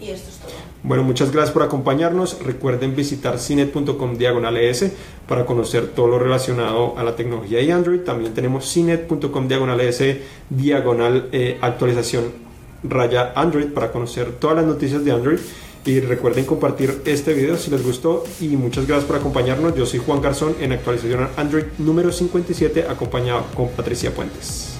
Y 0.00 0.10
esto 0.10 0.30
es 0.30 0.36
todo. 0.36 0.52
Bueno, 0.82 1.04
muchas 1.04 1.30
gracias 1.30 1.52
por 1.52 1.62
acompañarnos. 1.62 2.44
Recuerden 2.44 2.96
visitar 2.96 3.38
cinet.com 3.38 4.16
diagonal 4.16 4.56
ES 4.56 4.92
para 5.28 5.46
conocer 5.46 5.88
todo 5.88 6.08
lo 6.08 6.18
relacionado 6.18 6.98
a 6.98 7.04
la 7.04 7.14
tecnología 7.14 7.60
y 7.60 7.70
Android. 7.70 8.00
También 8.00 8.34
tenemos 8.34 8.70
cinet.com 8.72 9.46
diagonal 9.46 9.80
ES 9.80 10.16
diagonal 10.50 11.28
eh, 11.30 11.56
actualización 11.60 12.41
raya 12.84 13.32
Android 13.34 13.66
para 13.66 13.92
conocer 13.92 14.32
todas 14.32 14.56
las 14.56 14.66
noticias 14.66 15.04
de 15.04 15.12
Android. 15.12 15.38
Y 15.84 15.98
recuerden 15.98 16.44
compartir 16.44 17.02
este 17.06 17.34
video 17.34 17.56
si 17.56 17.70
les 17.70 17.82
gustó 17.82 18.22
y 18.40 18.48
muchas 18.56 18.86
gracias 18.86 19.06
por 19.06 19.16
acompañarnos. 19.16 19.74
Yo 19.74 19.84
soy 19.84 19.98
Juan 19.98 20.22
Garzón 20.22 20.54
en 20.60 20.72
actualización 20.72 21.28
Android 21.36 21.64
número 21.78 22.12
57 22.12 22.86
acompañado 22.88 23.46
con 23.56 23.68
Patricia 23.70 24.14
Puentes. 24.14 24.71